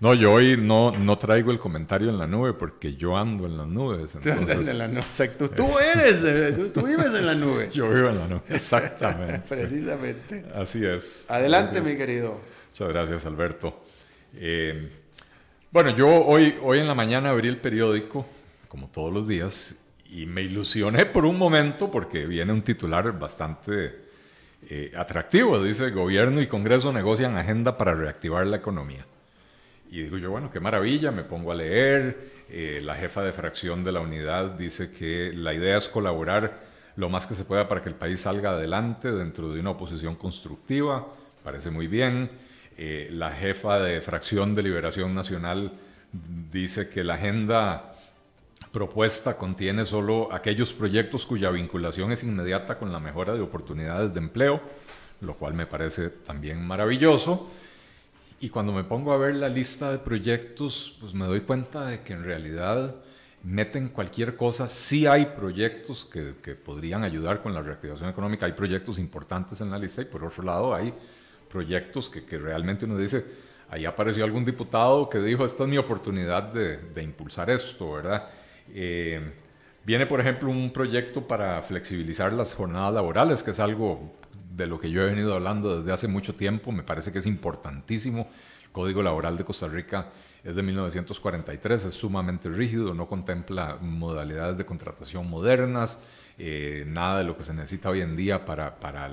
[0.00, 3.58] No, yo hoy no, no traigo el comentario en la nube porque yo ando en
[3.58, 4.14] las nubes.
[4.14, 4.68] Entonces...
[4.68, 5.00] en la nube.
[5.00, 5.50] Exacto.
[5.50, 7.68] Tú eres, eh, tú, vives en la nube.
[7.72, 9.42] Yo vivo en la nube, exactamente.
[9.48, 10.44] Precisamente.
[10.54, 11.28] Así es.
[11.28, 12.40] Adelante, mi querido.
[12.70, 13.82] Muchas gracias, Alberto.
[14.34, 14.88] Eh,
[15.70, 18.24] bueno, yo hoy, hoy en la mañana abrí el periódico,
[18.68, 19.76] como todos los días,
[20.06, 23.96] y me ilusioné por un momento porque viene un titular bastante
[24.68, 25.62] eh, atractivo.
[25.62, 29.04] Dice, gobierno y Congreso negocian agenda para reactivar la economía.
[29.90, 32.38] Y digo yo, bueno, qué maravilla, me pongo a leer.
[32.50, 36.60] Eh, la jefa de fracción de la unidad dice que la idea es colaborar
[36.96, 40.16] lo más que se pueda para que el país salga adelante dentro de una oposición
[40.16, 41.06] constructiva.
[41.42, 42.30] Parece muy bien.
[42.76, 45.72] Eh, la jefa de fracción de Liberación Nacional
[46.52, 47.94] dice que la agenda
[48.72, 54.20] propuesta contiene solo aquellos proyectos cuya vinculación es inmediata con la mejora de oportunidades de
[54.20, 54.60] empleo,
[55.20, 57.48] lo cual me parece también maravilloso.
[58.40, 62.02] Y cuando me pongo a ver la lista de proyectos, pues me doy cuenta de
[62.02, 62.94] que en realidad
[63.42, 64.68] meten cualquier cosa.
[64.68, 69.70] Sí hay proyectos que, que, podrían ayudar con la reactivación económica, hay proyectos importantes en
[69.70, 70.94] la lista y por otro lado hay
[71.48, 73.24] proyectos que, que realmente uno dice,
[73.70, 78.28] ahí apareció algún diputado que dijo, esta es mi oportunidad de, de impulsar esto, ¿verdad?
[78.72, 79.32] Eh,
[79.84, 84.12] viene, por ejemplo, un proyecto para flexibilizar las jornadas laborales, que es algo
[84.54, 87.26] de lo que yo he venido hablando desde hace mucho tiempo, me parece que es
[87.26, 88.28] importantísimo.
[88.64, 90.08] El Código Laboral de Costa Rica
[90.44, 96.00] es de 1943, es sumamente rígido, no contempla modalidades de contratación modernas,
[96.38, 99.08] eh, nada de lo que se necesita hoy en día para, para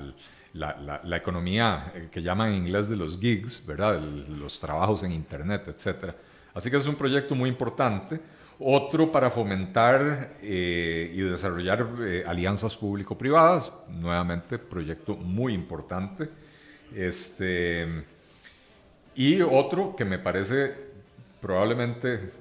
[0.52, 4.00] la, la, economía eh, que llaman en inglés de los gigs, ¿verdad?
[4.00, 6.14] los trabajos en Internet, etc.
[6.54, 8.20] Así que es un proyecto muy importante.
[8.58, 16.30] Otro para fomentar eh, y desarrollar eh, alianzas público-privadas, nuevamente proyecto muy importante.
[16.94, 18.04] Este,
[19.14, 20.74] y otro que me parece
[21.40, 22.32] probablemente,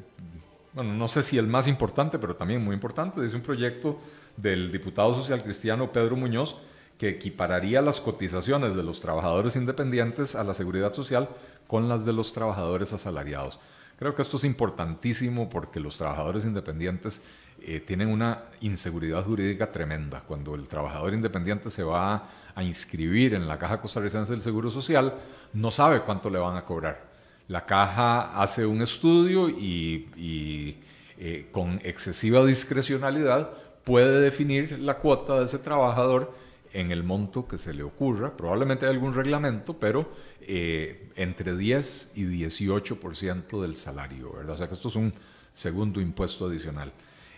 [0.73, 3.99] bueno, no sé si el más importante, pero también muy importante, dice un proyecto
[4.37, 6.55] del diputado social cristiano Pedro Muñoz,
[6.97, 11.27] que equipararía las cotizaciones de los trabajadores independientes a la seguridad social
[11.67, 13.59] con las de los trabajadores asalariados.
[13.97, 17.21] Creo que esto es importantísimo porque los trabajadores independientes
[17.61, 20.21] eh, tienen una inseguridad jurídica tremenda.
[20.21, 25.13] Cuando el trabajador independiente se va a inscribir en la Caja Costarricense del Seguro Social,
[25.53, 27.15] no sabe cuánto le van a cobrar.
[27.47, 30.79] La caja hace un estudio y,
[31.17, 33.51] eh, con excesiva discrecionalidad
[33.83, 36.33] puede definir la cuota de ese trabajador
[36.73, 38.35] en el monto que se le ocurra.
[38.35, 40.09] Probablemente hay algún reglamento, pero
[40.47, 44.53] eh, entre 10 y 18% del salario, ¿verdad?
[44.53, 45.11] O sea que esto es un
[45.51, 46.93] segundo impuesto adicional.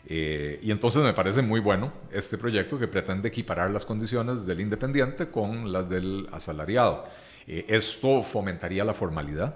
[0.06, 4.60] Eh, y entonces me parece muy bueno este proyecto que pretende equiparar las condiciones del
[4.60, 7.06] independiente con las del asalariado.
[7.48, 9.56] Eh, esto fomentaría la formalidad,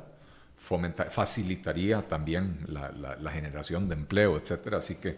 [0.58, 4.76] facilitaría también la, generación de empleo, etc.
[4.76, 5.18] Así que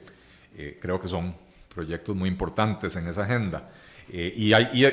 [0.79, 1.35] creo que son
[1.71, 3.69] proyectos muy importantes en esa agenda.
[4.11, 4.85] Eh, y, hay,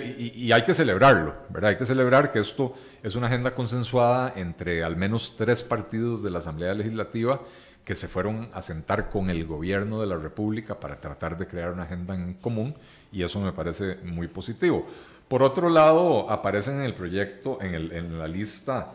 [0.53, 1.71] hay, que celebrarlo, ¿verdad?
[1.71, 6.31] Hay que celebrar que esto es una agenda consensuada entre al menos tres partidos de
[6.31, 7.41] la Asamblea Legislativa
[7.85, 11.73] que se fueron a sentar con el gobierno de la República para tratar de crear
[11.73, 12.75] una agenda en común
[13.11, 14.87] y eso me parece muy positivo.
[15.27, 18.93] Por otro lado, aparecen en el proyecto, en, el, en la lista,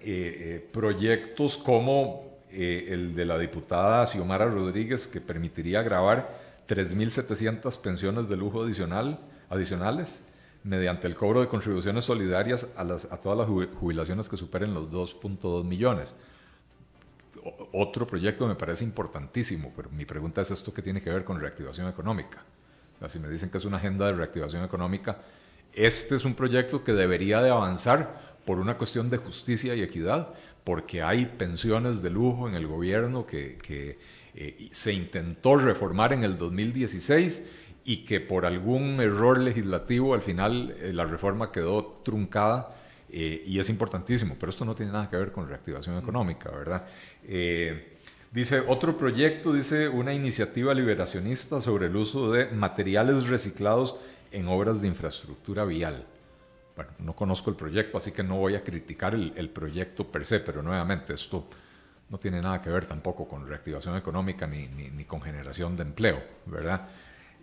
[0.00, 6.30] eh, eh, proyectos como el de la diputada Xiomara Rodríguez que permitiría grabar
[6.68, 10.24] 3.700 pensiones de lujo adicional, adicionales
[10.66, 14.90] mediante el cobro de contribuciones solidarias a, las, a todas las jubilaciones que superen los
[14.90, 16.14] 2.2 millones.
[17.72, 21.40] otro proyecto me parece importantísimo, pero mi pregunta es esto que tiene que ver con
[21.40, 22.42] reactivación económica.
[23.06, 25.18] si me dicen que es una agenda de reactivación económica,
[25.72, 30.34] este es un proyecto que debería de avanzar por una cuestión de justicia y equidad,
[30.64, 33.98] porque hay pensiones de lujo en el gobierno que, que
[34.38, 37.42] eh, se intentó reformar en el 2016
[37.86, 42.76] y que por algún error legislativo al final eh, la reforma quedó truncada
[43.08, 46.84] eh, y es importantísimo, pero esto no tiene nada que ver con reactivación económica, ¿verdad?
[48.30, 53.96] dice, otro proyecto, dice una iniciativa liberacionista sobre el uso de materiales reciclados
[54.32, 56.04] en obras de infraestructura vial.
[56.74, 60.26] Bueno, no conozco el proyecto, así que no voy a criticar el, el proyecto per
[60.26, 61.48] se, pero nuevamente esto
[62.08, 66.22] no tiene nada que ver tampoco con reactivación económica ni, ni, con generación de empleo,
[66.46, 66.88] ¿verdad?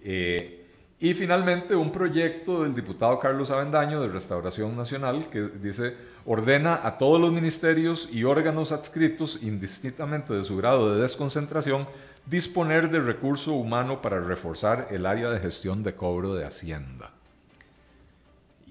[0.04, 0.64] Eh,
[1.00, 5.96] y finalmente un proyecto del diputado Carlos Avendaño de Restauración Nacional que dice,
[6.26, 11.88] ordena a todos los ministerios y órganos adscritos, indistintamente de su grado de desconcentración,
[12.26, 17.12] disponer de recurso humano para reforzar el área de gestión de cobro de Hacienda.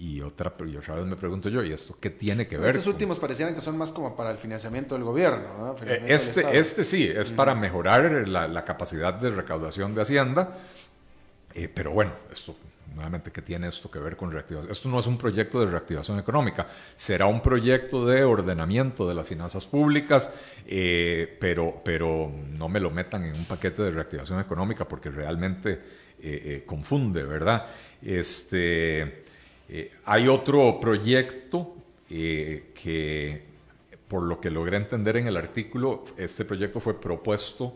[0.03, 2.71] Y otra, y otra vez me pregunto yo, ¿y esto qué tiene que ver?
[2.71, 5.77] Estos últimos parecieran que son más como para el financiamiento del gobierno.
[5.87, 10.59] Eh, este, este sí, es para mejorar la, capacidad de recaudación de Hacienda.
[11.55, 12.57] Eh, pero bueno, esto
[12.97, 14.73] nuevamente, ¿qué tiene esto que ver con reactivación?
[14.73, 19.29] Esto no es un proyecto de reactivación económica, será un proyecto de ordenamiento de las
[19.29, 20.31] finanzas públicas,
[20.67, 22.29] eh, pero, pero
[22.59, 26.03] no me lo metan en un paquete de reactivación económica porque realmente
[26.67, 27.67] confunde, ¿verdad?
[28.01, 29.23] Este.
[29.75, 31.75] Eh, hay otro proyecto
[32.11, 33.43] eh, que,
[34.07, 37.73] por lo que logré entender en el artículo, este proyecto fue propuesto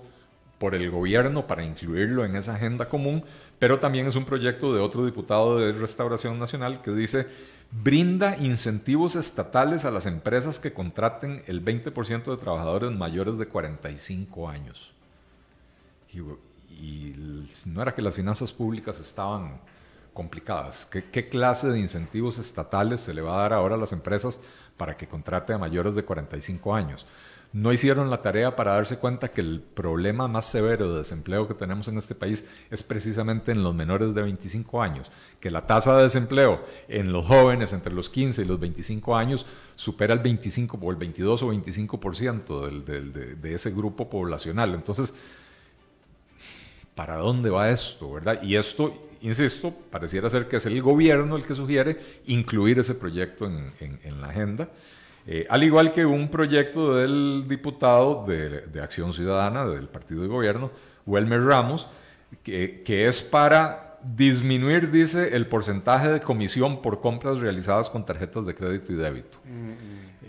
[0.58, 3.24] por el gobierno para incluirlo en esa agenda común,
[3.58, 7.28] pero también es un proyecto de otro diputado de Restauración Nacional que dice
[7.70, 14.50] brinda incentivos estatales a las empresas que contraten el 20% de trabajadores mayores de 45
[14.50, 14.92] años.
[16.12, 17.14] y
[17.64, 19.60] no era que las finanzas públicas estaban
[20.16, 20.86] complicadas.
[20.86, 24.40] ¿Qué, clase de incentivos estatales se le va a dar ahora a las empresas
[24.76, 27.06] para que contrate a mayores de 45 años?
[27.52, 31.54] No hicieron la tarea para darse cuenta que el problema más severo de desempleo que
[31.54, 35.96] tenemos en este país es precisamente en los menores de 25 años, que la tasa
[35.96, 39.46] de desempleo en los jóvenes entre los 15 y los 25 años
[39.76, 44.74] supera el 25 o el 22 o 25% de, de ese grupo poblacional.
[44.74, 45.14] Entonces,
[46.96, 48.10] ¿para dónde va esto?
[48.10, 48.42] ¿verdad?
[48.42, 53.46] Y esto insisto, pareciera ser que es el gobierno el que sugiere incluir ese proyecto
[53.46, 54.68] en, la agenda.
[55.26, 60.70] Eh, al igual que un proyecto del diputado de, Acción Ciudadana del partido de gobierno,
[61.06, 61.88] Welmer Ramos,
[62.42, 68.54] que, es para disminuir, dice, el porcentaje de comisión por compras realizadas con tarjetas de
[68.54, 69.38] crédito y débito.
[69.44, 69.76] Mm, mm.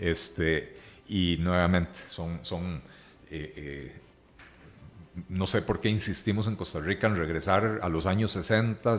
[0.00, 0.76] Este,
[1.08, 2.82] y nuevamente, son, son
[3.30, 3.97] eh, eh,
[5.28, 8.96] no sé por qué insistimos en Costa Rica en regresar a los años 60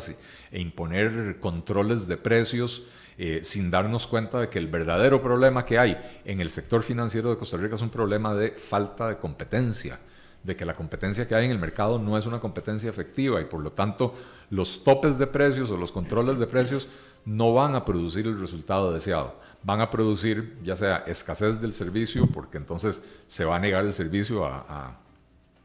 [0.51, 2.83] e imponer controles de precios
[3.17, 7.29] eh, sin darnos cuenta de que el verdadero problema que hay en el sector financiero
[7.29, 9.99] de Costa Rica es un problema de falta de competencia
[10.43, 13.45] de que la competencia que hay en el mercado no es una competencia efectiva y
[13.45, 14.15] por lo tanto
[14.49, 16.87] los topes de precios o los controles de precios
[17.25, 19.35] no van a producir el resultado deseado.
[19.63, 23.93] Van a producir ya sea escasez del servicio, porque entonces se va a negar el
[23.93, 24.97] servicio a,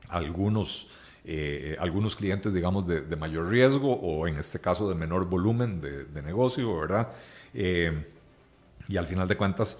[0.08, 0.88] algunos,
[1.24, 6.22] eh, algunos clientes, digamos, de, mayor riesgo o en este caso de menor volumen de,
[6.22, 7.08] negocio, ¿verdad?
[7.52, 8.06] Eh,
[8.88, 9.78] y al final de cuentas,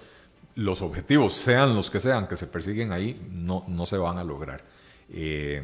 [0.55, 4.23] los objetivos, sean los que sean que se persiguen ahí, no, no se van a
[4.23, 4.63] lograr.
[5.11, 5.61] Eh,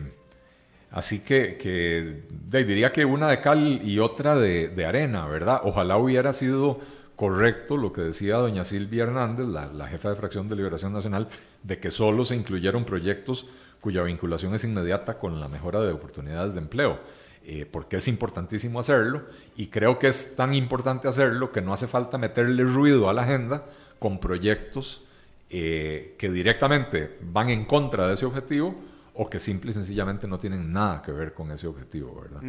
[0.92, 5.62] así que, diría que una de cal y otra de, arena, ¿verdad?
[5.64, 6.80] Ojalá hubiera sido
[7.16, 11.30] correcto lo que decía doña Silvia Hernández, la, jefa de fracción de Liberación Nacional,
[11.64, 13.48] de que solo se incluyeron proyectos
[13.82, 17.00] cuya vinculación es inmediata con la mejora de oportunidades de empleo.
[17.44, 19.24] Eh, porque es importantísimo hacerlo
[19.58, 23.24] y creo que es tan importante hacerlo que no hace falta meterle ruido a la
[23.24, 23.66] agenda
[23.98, 25.02] con proyectos
[25.50, 28.76] eh, que directamente van en contra de ese objetivo
[29.16, 32.44] o que simple y sencillamente no tienen nada que ver con ese objetivo, ¿verdad?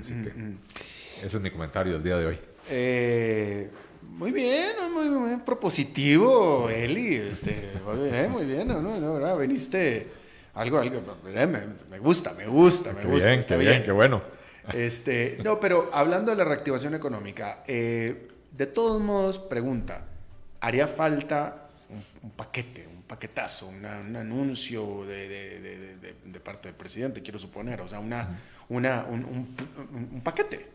[0.00, 0.32] Así que
[1.24, 2.38] ese es mi comentario del día de hoy.
[2.70, 3.70] Eh,
[4.02, 7.14] muy bien, muy, propositivo, Eli.
[7.14, 8.82] Este, muy bien, muy bien, ¿no?
[8.82, 9.36] no ¿verdad?
[9.36, 10.08] Veniste
[10.58, 13.28] algo, algo, eh, me, gusta, me gusta, me gusta.
[13.28, 14.20] Bien, qué bien, qué bueno.
[14.72, 20.04] Este, no, pero hablando de la reactivación económica, eh, de todos modos, pregunta,
[20.60, 21.68] ¿haría falta
[22.22, 28.28] un paquete, paquetazo, un anuncio de, parte del presidente, quiero suponer, o sea, una,
[28.68, 30.66] una, un, paquete.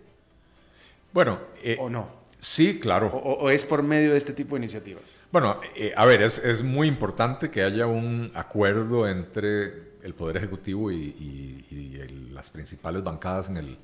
[1.12, 2.23] Bueno, eh, ¿o no?
[2.44, 3.08] Sí, claro.
[3.08, 5.22] O, es por medio de este tipo de iniciativas?
[5.32, 10.36] Bueno, eh, a ver, es, es, muy importante que haya un acuerdo entre el Poder
[10.36, 13.78] Ejecutivo y, las principales bancadas en el,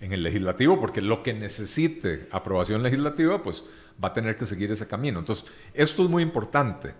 [0.00, 3.62] en el legislativo, porque lo que necesite aprobación legislativa, pues
[4.02, 5.18] va a tener que seguir ese camino.
[5.18, 5.44] Entonces,
[5.74, 6.94] esto es muy importante.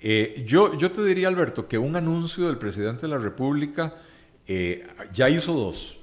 [0.00, 3.94] Eh, yo, yo te diría, Alberto, que un anuncio del presidente de la República
[4.48, 5.96] eh, ya hizo dos.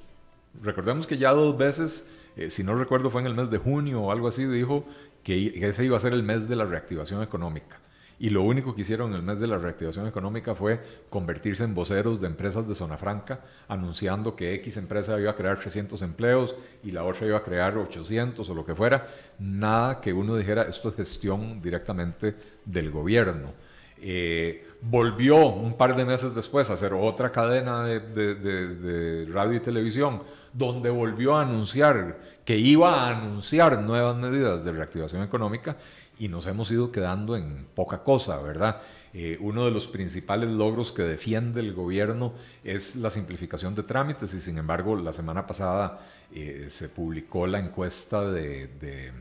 [0.64, 4.01] Recordemos que ya dos veces, eh, si no recuerdo fue en el mes de junio
[4.01, 4.85] o algo así, dijo
[5.23, 7.79] que, ese iba a ser el mes de la reactivación económica.
[8.19, 10.79] Y lo único que hicieron en el mes de la reactivación económica fue
[11.09, 15.59] convertirse en voceros de empresas de zona franca, anunciando que X empresa iba a crear
[15.59, 19.07] 300 empleos y la otra iba a crear 800 o lo que fuera.
[19.38, 22.35] Nada que uno dijera, esto es gestión directamente
[22.65, 23.53] del gobierno.
[23.99, 30.23] Eh, volvió un par de meses después a hacer otra cadena de, radio y televisión,
[30.53, 35.78] donde volvió a anunciar que iba a anunciar nuevas medidas de reactivación económica
[36.19, 38.82] y nos hemos ido quedando en poca cosa, ¿verdad?
[39.13, 44.34] Eh, uno de los principales logros que defiende el gobierno es la simplificación de trámites
[44.34, 45.99] y sin embargo la semana pasada
[46.34, 49.11] eh, se publicó la encuesta de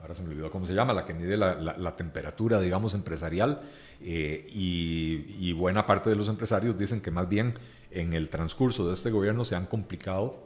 [0.00, 3.60] ahora se me olvidó cómo se llama, la que mide la, temperatura, digamos, empresarial,
[4.00, 7.54] eh, y, buena parte de los empresarios dicen que más bien
[7.90, 10.38] en el transcurso de este gobierno se han complicado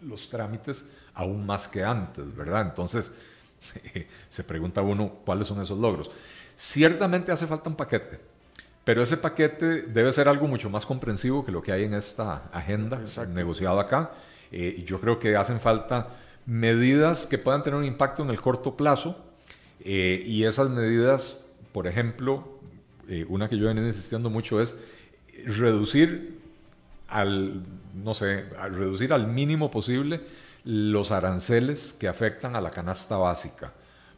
[0.00, 2.62] los trámites aún más que antes, ¿verdad?
[2.62, 3.12] Entonces,
[4.28, 6.10] se pregunta uno cuáles son esos logros.
[6.56, 8.20] Ciertamente hace falta un paquete,
[8.84, 12.44] pero ese paquete debe ser algo mucho más comprensivo que lo que hay en esta
[12.52, 14.12] agenda negociada acá.
[14.52, 16.08] Eh, yo creo que hacen falta
[16.46, 19.16] medidas que puedan tener un impacto en el corto plazo
[19.80, 22.58] eh, y esas medidas, por ejemplo,
[23.08, 24.76] eh, una que yo he venido insistiendo mucho es
[25.46, 26.40] reducir
[27.08, 27.62] al,
[27.94, 30.20] no sé, reducir al mínimo posible
[30.64, 33.72] los aranceles que afectan a la canasta básica.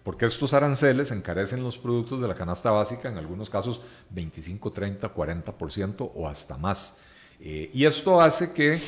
[0.04, 5.12] Porque estos aranceles encarecen los productos de la canasta básica, en algunos casos 25, 30,
[5.12, 6.96] 40% o hasta más.
[7.40, 8.80] Eh, y esto hace que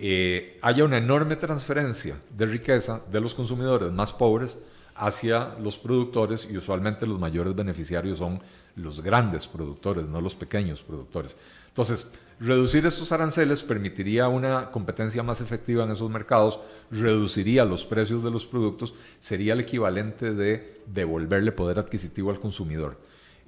[0.00, 4.56] eh, haya una enorme transferencia de riqueza de los consumidores más pobres
[4.94, 8.40] hacia los productores y usualmente los mayores beneficiarios son
[8.76, 11.36] los grandes productores, no los pequeños productores.
[11.66, 16.60] Entonces, reducir estos aranceles permitiría una competencia más efectiva en esos mercados,
[16.92, 22.98] reduciría los precios de los productos, sería el equivalente de devolverle poder adquisitivo al consumidor.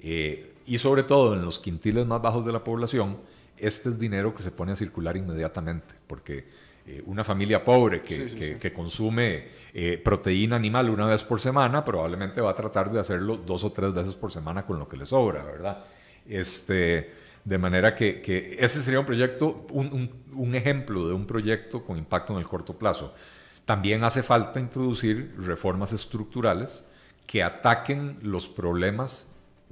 [0.01, 3.19] Eh, y sobre todo en los quintiles más bajos de la población,
[3.61, 6.47] este es dinero que se pone a circular inmediatamente, porque
[6.87, 12.51] eh, una familia pobre que, consume eh, proteína animal una vez por semana probablemente va
[12.51, 15.45] a tratar de hacerlo dos o tres veces por semana con lo que le sobra,
[15.45, 15.85] ¿verdad?
[16.27, 17.11] Este,
[17.45, 22.41] de manera que, ese sería un proyecto, un, ejemplo de un proyecto con impacto en
[22.41, 23.15] el corto plazo.
[23.65, 26.87] También hace falta introducir reformas estructurales
[27.27, 29.29] que ataquen los problemas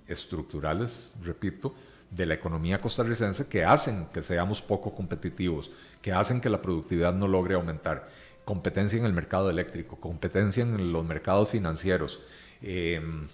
[0.06, 1.74] estructurales, repito,
[2.10, 7.12] de la economía costarricense que hacen que seamos poco competitivos, que hacen que la productividad
[7.14, 8.08] no logre aumentar.
[8.44, 12.18] competencia en el mercado eléctrico, competencia en los mercados financieros.
[12.62, 13.28] Em,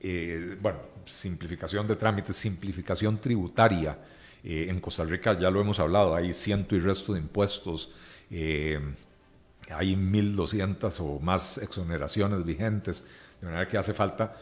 [0.00, 3.98] eh, bueno, simplificación de trámites, simplificación tributaria.
[4.44, 7.92] Eh, en Costa Rica ya lo hemos hablado, hay ciento y resto de impuestos,
[8.30, 13.04] hay 1.200 o más exoneraciones vigentes,
[13.40, 14.36] de manera que hace falta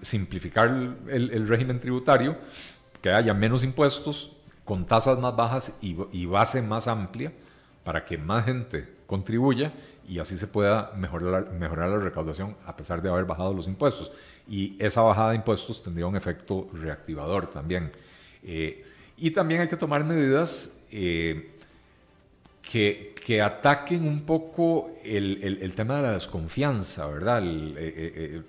[0.00, 0.70] simplificar
[1.08, 2.36] el, régimen tributario,
[3.02, 4.32] que haya menos impuestos,
[4.64, 7.32] con tasas más bajas y, base más amplia,
[7.84, 9.72] para que más gente contribuya
[10.08, 14.12] y así se pueda mejorar, mejorar la recaudación a pesar de haber bajado los impuestos.
[14.48, 17.90] Y esa bajada de impuestos tendría un efecto reactivador también.
[18.44, 18.84] Eh,
[19.16, 21.50] y también hay que tomar medidas eh,
[22.62, 27.42] que, que, ataquen un poco el, el, tema de la desconfianza, ¿verdad?
[27.44, 28.42] Eh,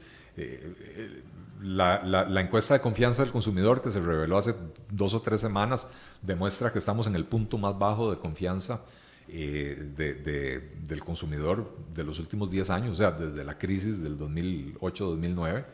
[1.64, 4.53] la, la, la, encuesta de confianza del consumidor que se reveló hace
[4.91, 5.88] dos o tres semanas
[6.22, 8.82] demuestra que estamos en el punto más bajo de confianza
[9.30, 14.18] eh, de, del consumidor de los últimos 10 años, o sea, desde la crisis del
[14.20, 15.66] 2008-2009.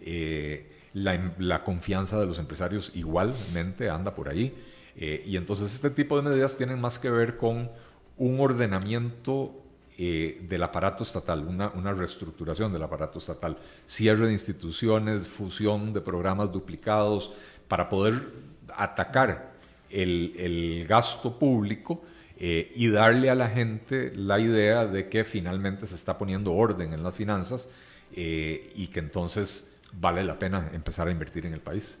[0.00, 4.54] Eh, la, la, confianza de los empresarios igualmente anda por ahí.
[4.96, 7.70] Eh, y entonces este tipo de medidas tienen más que ver con
[8.16, 9.63] un ordenamiento
[9.96, 16.50] del aparato estatal, una, una, reestructuración del aparato estatal, cierre de instituciones, fusión de programas
[16.50, 17.32] duplicados,
[17.68, 18.32] para poder
[18.76, 19.52] atacar
[19.90, 22.02] el, el gasto público
[22.36, 26.92] eh, y darle a la gente la idea de que finalmente se está poniendo orden
[26.92, 27.68] en las finanzas
[28.12, 31.96] eh, y que entonces vale la pena empezar a invertir en el país.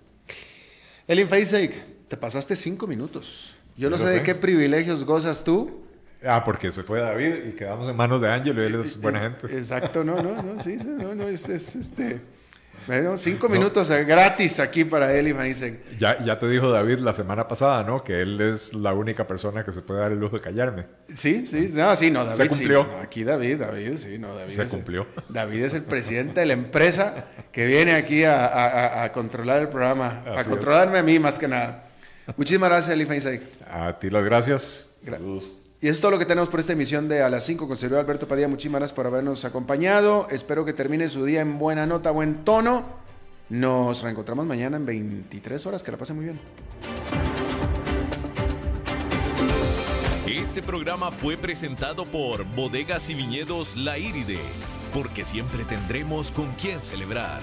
[1.06, 3.54] Elin Feisek, te pasaste cinco minutos.
[3.76, 5.83] Yo no sé, de qué privilegios gozas tú.
[6.26, 9.20] Ah, porque se fue David y quedamos en manos de Ángel y él es buena
[9.20, 9.46] gente.
[9.56, 12.20] Exacto, no, no, no, sí, no, no, es, es este
[12.86, 17.14] bueno, cinco minutos eh, gratis aquí para él y Ya, ya te dijo David la
[17.14, 18.04] semana pasada, ¿no?
[18.04, 20.84] Que él es la única persona que se puede dar el lujo de callarme.
[21.14, 22.36] Sí, sí, no, sí, no, David.
[22.36, 22.86] Se cumplió.
[23.00, 24.50] aquí David, David, sí, no, David.
[24.50, 25.06] Se cumplió.
[25.30, 30.44] David es el presidente de la empresa que viene aquí a, controlar el programa, a
[30.44, 31.88] controlarme a mí más que nada.
[32.36, 33.08] Muchísimas gracias, Eli
[33.70, 34.90] A ti las gracias.
[35.02, 35.63] Saludos.
[35.84, 37.76] Y eso es todo lo que tenemos por esta emisión de A las 5 con
[37.76, 38.48] Sergio Alberto Padilla.
[38.48, 40.26] Muchísimas gracias por habernos acompañado.
[40.30, 42.84] Espero que termine su día en buena nota, buen tono.
[43.50, 45.82] Nos reencontramos mañana en 23 horas.
[45.82, 46.40] Que la pasen muy bien.
[50.26, 54.40] Este programa fue presentado por Bodegas y Viñedos La Iride,
[54.94, 57.42] porque siempre tendremos con quién celebrar.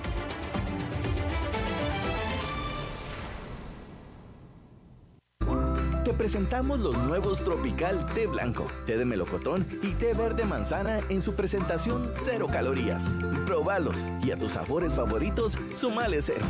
[6.13, 11.35] Presentamos los nuevos Tropical Té Blanco, Té de Melocotón y Té Verde Manzana en su
[11.35, 13.09] presentación cero calorías.
[13.45, 16.45] Probalos y a tus sabores favoritos, sumale cero.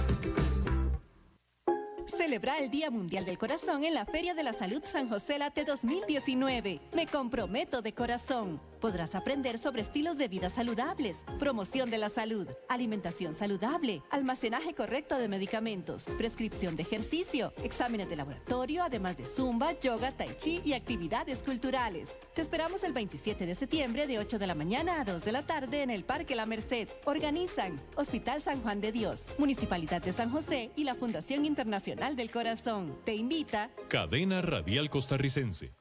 [2.22, 5.66] Celebra el Día Mundial del Corazón en la Feria de la Salud San José Late
[5.66, 6.80] 2019.
[6.94, 12.48] Me comprometo de corazón podrás aprender sobre estilos de vida saludables, promoción de la salud,
[12.68, 19.80] alimentación saludable, almacenaje correcto de medicamentos, prescripción de ejercicio, exámenes de laboratorio, además de zumba,
[19.80, 22.10] yoga, tai chi y actividades culturales.
[22.34, 25.44] Te esperamos el 27 de septiembre de 8 de la mañana a 2 de la
[25.44, 26.90] tarde en el Parque La Merced.
[27.06, 32.32] Organizan Hospital San Juan de Dios, Municipalidad de San José y la Fundación Internacional del
[32.32, 32.98] Corazón.
[33.06, 35.74] Te invita Cadena Radial Costarricense.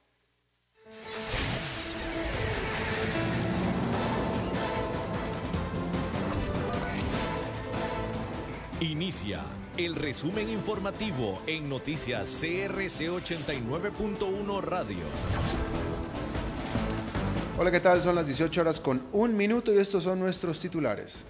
[8.81, 9.43] Inicia
[9.77, 15.05] el resumen informativo en noticias CRC 89.1 Radio.
[17.59, 18.01] Hola, ¿qué tal?
[18.01, 21.25] Son las 18 horas con un minuto y estos son nuestros titulares.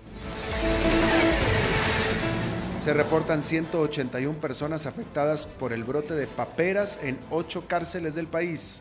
[2.81, 8.81] Se reportan 181 personas afectadas por el brote de paperas en ocho cárceles del país.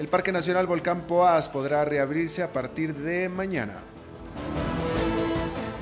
[0.00, 3.74] El Parque Nacional Volcán Poás podrá reabrirse a partir de mañana.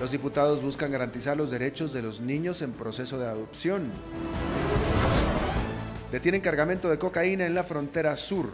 [0.02, 3.90] Los diputados buscan garantizar los derechos de los niños en proceso de adopción.
[6.10, 8.50] Detienen cargamento de cocaína en la frontera sur.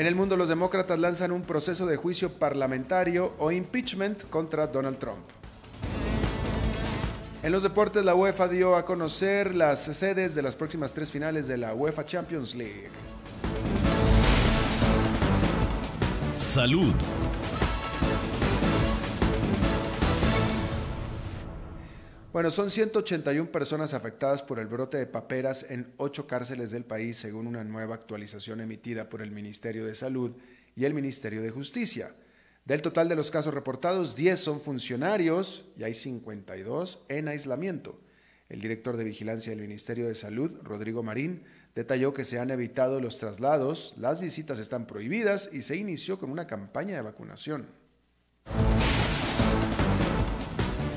[0.00, 4.96] En el mundo los demócratas lanzan un proceso de juicio parlamentario o impeachment contra Donald
[4.96, 5.18] Trump.
[7.42, 11.46] En los deportes, la UEFA dio a conocer las sedes de las próximas tres finales
[11.46, 12.88] de la UEFA Champions League.
[16.38, 16.94] Salud.
[22.32, 27.16] Bueno, son 181 personas afectadas por el brote de paperas en ocho cárceles del país,
[27.16, 30.36] según una nueva actualización emitida por el Ministerio de Salud
[30.76, 32.14] y el Ministerio de Justicia.
[32.64, 38.00] Del total de los casos reportados, 10 son funcionarios y hay 52 en aislamiento.
[38.48, 41.42] El director de vigilancia del Ministerio de Salud, Rodrigo Marín,
[41.74, 46.30] detalló que se han evitado los traslados, las visitas están prohibidas y se inició con
[46.30, 47.66] una campaña de vacunación.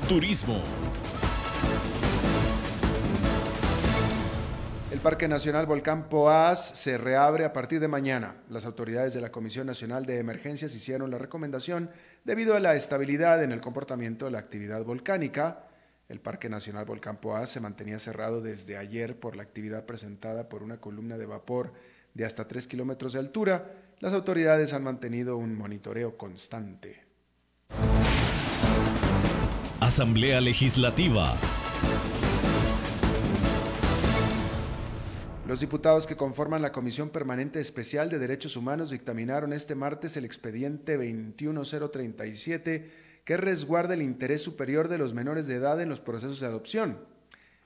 [0.08, 0.62] Turismo.
[5.04, 8.36] Parque Nacional Volcán Poás se reabre a partir de mañana.
[8.48, 11.90] Las autoridades de la Comisión Nacional de Emergencias hicieron la recomendación
[12.24, 15.66] debido a la estabilidad en el comportamiento de la actividad volcánica.
[16.08, 20.62] El Parque Nacional Volcán Poás se mantenía cerrado desde ayer por la actividad presentada por
[20.62, 21.74] una columna de vapor
[22.14, 23.72] de hasta 3 kilómetros de altura.
[23.98, 27.04] Las autoridades han mantenido un monitoreo constante.
[29.80, 31.36] Asamblea Legislativa.
[35.46, 40.24] Los diputados que conforman la Comisión Permanente Especial de Derechos Humanos dictaminaron este martes el
[40.24, 42.90] expediente 21037
[43.26, 46.98] que resguarda el interés superior de los menores de edad en los procesos de adopción.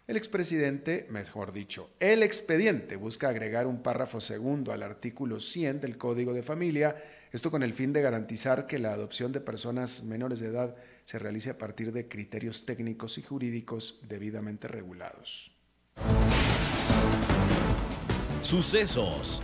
[0.09, 5.99] El expresidente, mejor dicho, el expediente busca agregar un párrafo segundo al artículo 100 del
[5.99, 6.97] Código de Familia,
[7.31, 10.75] esto con el fin de garantizar que la adopción de personas menores de edad
[11.05, 15.53] se realice a partir de criterios técnicos y jurídicos debidamente regulados.
[18.43, 19.43] Sucesos.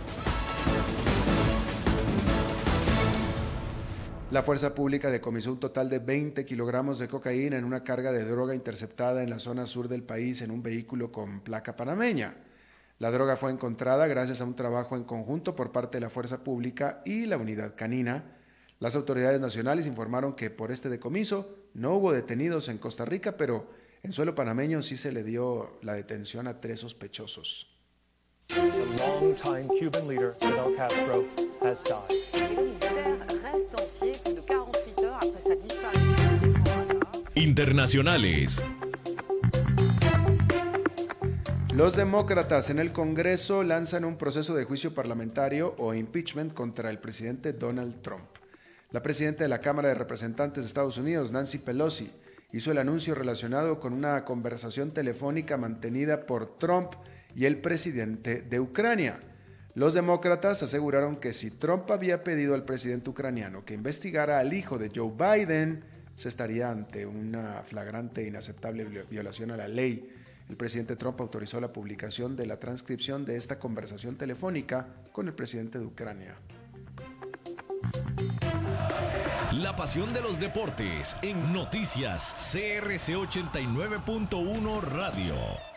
[4.31, 8.25] La Fuerza Pública decomisó un total de 20 kilogramos de cocaína en una carga de
[8.25, 12.37] droga interceptada en la zona sur del país en un vehículo con placa panameña.
[12.97, 16.43] La droga fue encontrada gracias a un trabajo en conjunto por parte de la Fuerza
[16.43, 18.37] Pública y la Unidad Canina.
[18.79, 23.69] Las autoridades nacionales informaron que por este decomiso no hubo detenidos en Costa Rica, pero
[24.03, 27.74] en suelo panameño sí se le dio la detención a tres sospechosos.
[28.47, 31.25] The longtime Cuban leader Fidel Castro
[31.63, 32.25] has died.
[37.35, 38.63] Internacionales.
[41.73, 46.99] Los demócratas en el Congreso lanzan un proceso de juicio parlamentario o impeachment contra el
[46.99, 48.23] presidente Donald Trump.
[48.91, 52.09] La presidenta de la Cámara de Representantes de Estados Unidos, Nancy Pelosi,
[52.53, 56.93] hizo el anuncio relacionado con una conversación telefónica mantenida por Trump
[57.35, 59.19] y el presidente de Ucrania.
[59.75, 64.77] Los demócratas aseguraron que si Trump había pedido al presidente ucraniano que investigara al hijo
[64.77, 65.83] de Joe Biden,
[66.15, 70.09] se estaría ante una flagrante e inaceptable violación a la ley.
[70.47, 75.33] El presidente Trump autorizó la publicación de la transcripción de esta conversación telefónica con el
[75.33, 76.35] presidente de Ucrania.
[79.51, 85.74] La pasión de los deportes en noticias CRC 89.1 Radio.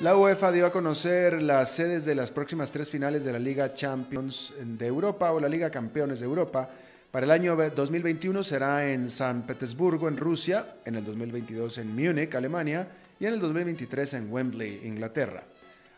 [0.00, 3.72] La UEFA dio a conocer las sedes de las próximas tres finales de la Liga
[3.72, 6.70] Champions de Europa o la Liga Campeones de Europa.
[7.10, 12.32] Para el año 2021 será en San Petersburgo, en Rusia, en el 2022 en Múnich,
[12.36, 12.86] Alemania,
[13.18, 15.42] y en el 2023 en Wembley, Inglaterra.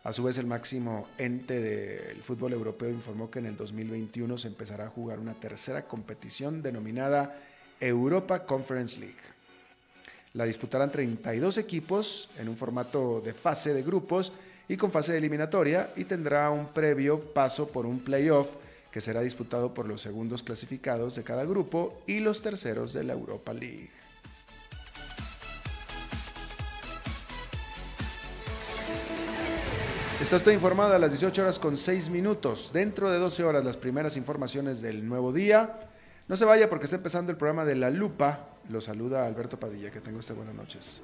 [0.04, 4.48] A su vez, el máximo ente del fútbol europeo informó que en el 2021 se
[4.48, 7.36] empezará a jugar una tercera competición denominada
[7.78, 9.29] Europa Conference League.
[10.34, 14.32] La disputarán 32 equipos en un formato de fase de grupos
[14.68, 18.48] y con fase eliminatoria y tendrá un previo paso por un playoff
[18.92, 23.12] que será disputado por los segundos clasificados de cada grupo y los terceros de la
[23.14, 23.90] Europa League.
[30.20, 32.70] Está usted informada a las 18 horas con 6 minutos.
[32.72, 35.89] Dentro de 12 horas las primeras informaciones del nuevo día.
[36.30, 38.50] No se vaya porque está empezando el programa de La Lupa.
[38.68, 39.90] Lo saluda Alberto Padilla.
[39.90, 41.02] Que tenga usted buenas noches.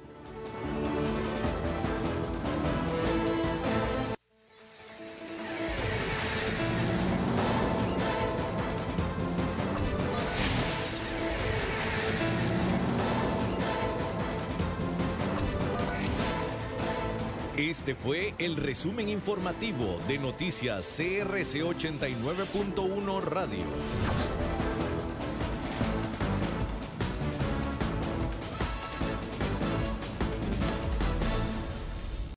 [17.57, 24.46] Este fue el resumen informativo de noticias CRC 89.1 Radio.